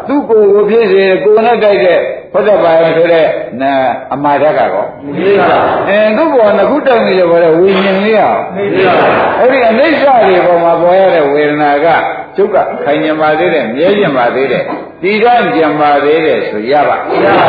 [0.08, 2.00] သူကိုယ်ကိုဖြစ်စေကိုယ်နဲ့တိုက်တဲ့
[2.34, 3.28] ဘုဒ္ဓဘာသာဆိုတဲ့
[3.62, 3.74] နာ
[4.14, 4.86] အမာဓကကော
[5.16, 5.60] နေရပါ
[5.90, 9.08] အဲသူ့ဘောကခုတိုက်နေတယ်ဘောတဲ့ဝိညာဉ်လေးအောင်နေရပါ
[9.40, 11.88] အဲ့ဒီအိဋ္ဌာတွေပေါ်မှာပေါ်ရတဲ့ဝေဒနာက
[12.36, 14.64] ကျုပ်ကခိုင်ညံပါသေးတယ်မြဲကျင်ပါသေးတယ်
[15.04, 15.26] တည်ရ
[15.56, 17.46] ကျင်ပါသေးတယ်ဆိုရပါရပါ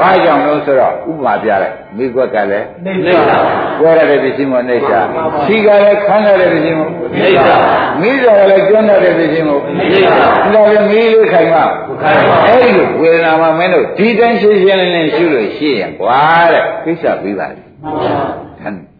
[0.00, 3.36] ဘာကြောင့်လို့ဆိုတော့ဥပမာပြလိုက်မိကွက်ကလည်းနေရပါ
[3.80, 5.00] ဝဲရတဲ့ပစ္စည်းမအိဋ္ဌာ
[5.46, 6.80] ရှိကလည်းခန်းရတဲ့ပစ္စည်းမ
[7.20, 7.56] နေရပါ
[8.00, 11.64] မိစ္ဆာကလည်းကျွမ်းတတ်တဲ့ပစ္စည်းမဟုတ်နေရပါဒါပြန်မီးလေးခိုင်မှာ
[12.02, 16.22] ခိုင်ပါအဲ့ဒီလိုဝေဒနာမှာမင်းတို့ဒီတိုင်းရှင်းရှင်းလင်းလင်းရှုလို့ရှိရင်ကွာ
[16.52, 18.47] တဲ့ကိစ္စပြီးပါပြီဟမ်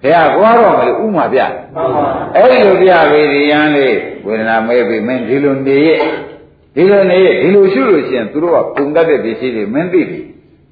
[0.02, 1.40] ဘုရားကွာတော့မလို့ဥမာပြ
[2.36, 3.96] အဲ့ဒီလိုပြပြီဒီရန်လေး
[4.26, 6.00] ဝေဒနာမဲပြီမင်းဒီလိုနေရဲ့
[6.74, 10.20] ဒီလိုနေရဲ့ဒီလိုရှုလို့ရှိရင်သူတို့ကပုံတတ်တဲ့ပစ္စည်းတွေမင်းသိပြီ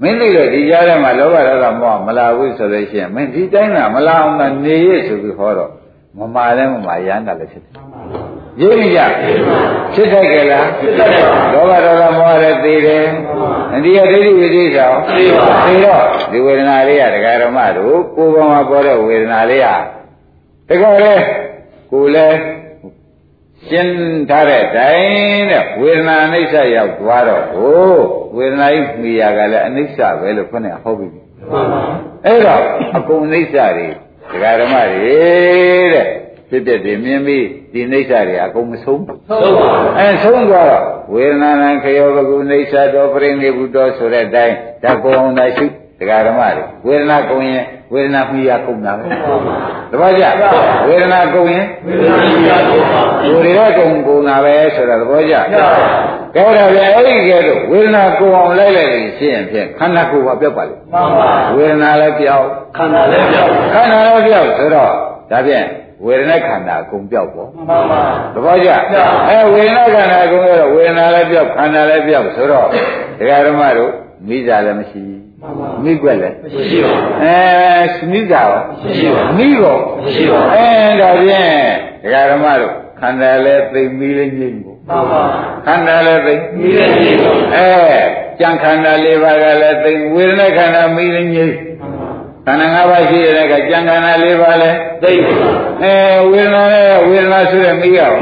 [0.02, 5.70] မင်းသိလို့ဒီကြားထဲမှာလောဘဒေါသမောဟမလာဘူးဆိုလို့ရှိရင်မင်းဒီတိုင်းကမလာအောင်သာနေရဲ့ဆိုပြီးဟောတော့
[6.18, 7.74] မမာလည်းမမာရမ်းတာလည်းဖြစ်တယ်
[8.60, 9.00] ရင်းကြ
[9.94, 13.06] ဖြစ်တတ်ကြလားဖြစ်တယ်ပါလောဘဒေါသမောဟလည်းသိတယ်
[13.74, 14.78] အတိယဒိဋ္ဌိဝိသိကိစ္စ
[15.16, 16.02] သိပါသိတော့
[16.32, 19.74] ဒီဝေဒနာလေးကဒကာရမတို့ကိုယ်ပေါ်မှာပေါ်တဲ့ဝေဒနာလေးဟာ
[20.68, 21.14] တကယ်လေ
[21.92, 22.38] ကိုယ်လည်း
[23.68, 23.94] ရှင်း
[24.30, 27.94] ထားတဲ့တိုင်းတဲ့ဝေဒနာအနိစ္စရောက်သွားတော့ဟို
[28.36, 31.20] ဝေဒနာကြီးမိယာကလည်းအနိစ္စပဲလို့ခေါင်းနဲ့ဟောပြီးပြီ
[32.26, 32.62] အဲ့တော့
[32.96, 33.88] အကုန်အနိစ္စတွေ
[34.32, 35.16] ဒကာရမတွေ
[35.94, 36.06] တဲ့
[36.50, 39.68] ဖြစ်ဖြစ်တွေမြင်ပြီးဒီအနိစ္စတွေအကုန်မဆုံးဘူးသုံးပါ
[39.98, 45.66] အဲဆုံးသွားတော့ဝေဒနာနံခယောဘကုနေသတောပရိနိဗ္ဗုတောဆိုတဲ့အတိုင်းဓာတ်ကုံအောင်သာရှိ
[46.00, 50.24] တရားဓမ္မတွေဝေဒနာကုံရင်ဝေဒနာမိယာကုံတာပဲတပည့်ကြ
[50.88, 55.34] ဝေဒနာကုံရင်ဝိသနာကြီးရတော့ပါဝေဒနာကုံကုံတာပဲဆိုတာသဘောကျ
[56.34, 64.90] ကဲတော့ဗျအဲ့ဒီကဲတော့ဝေဒနာကုံအောင်လိုက်လိုက်လို့ရှိရင်ဖြင့်ခန္ဓာကိုယ်ကပြောက်ပါလိမ့်မှန်ပါဝေဒနာလည်းပြောက်ခန္ဓာလည်းပြောက်ခန္ဓာလည်းပြောက်ဆိုတော့
[65.30, 65.66] ဒါဖြင့်
[66.04, 68.02] ဝေဒနာခန္ဓာအကုန်ပြောက်ပေါ့မှန်ပါ
[68.34, 68.70] သဘောကျ
[69.28, 72.66] အဲဝေဒနာခန္ဓာကုံရတော့ဝေဒနာလည်းပြောက်ခန္ဓာလည်းပြောက်ဆိုတော့
[73.18, 73.92] ဒကာဓမ္မတို့
[74.28, 75.02] မိစ္ဆာလည်းမရှိ
[75.84, 76.92] မိကွက်လည်းမရှိပါ
[77.22, 77.38] အဲ
[78.10, 80.66] မိစ္ဆာရောမရှိပါမိရောမရှိပါအဲ
[81.00, 81.52] ဒါဖြင့်
[82.02, 85.22] ဒကာဓမ္မတို့ခန္ဓာလည်းသိမ့်မိလည်းငြိမ့်ပေါ့မှန်ပါ
[85.66, 87.70] ခန္ဓာလည်းသိမ့်မိလည်းရှိပါအဲ
[88.40, 91.56] ကြံခန္ဓာ၄ပါးကလည်းသိမ့်ဝေဒနာခန္ဓာမိလည်းငြိမ့်
[92.46, 95.34] ခန္ဓာ၅ပါးရှိတဲ့ကကြံခန္ဓာ၄ပါးလည်းသိပါ
[95.82, 95.94] အဲ
[96.30, 98.12] ဝေဒနာနဲ့ဝေဒနာဆိုတဲ့မိရော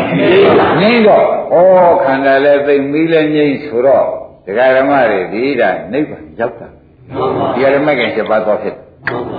[0.80, 4.04] ငြိမ့်တော့ဩခန္ဓာလည်းသိမ့်မိလည်းငြိမ့်ဆိုတော့
[4.46, 6.68] ဒကာဓမ္မတွေဒီဒါနိဗ္ဗာန်ရောက်တာ
[7.14, 8.76] မှန်ပါဒီရမကင်7ပါးတော့ဖြစ်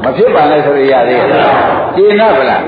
[0.04, 1.28] မဖြစ်ပါနဲ့ဆိုရရသေးရဲ့
[1.96, 2.62] ရှင်းတော့ဗလား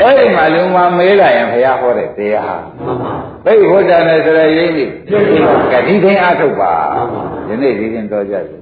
[0.00, 3.12] အဲ့ဒီမှာလူမမေးလာရင်ဘုရားဟောတဲ့တရားဟာမှန်ပါ
[3.44, 6.72] သိဘုဒ္ဓနဲ့ဆိုရရင်းနေပြည့်စုံပါကဒီတိုင်းအထုတ်ပါ
[7.48, 8.56] ယနေ့ဒီရင်တော်ကြပြီ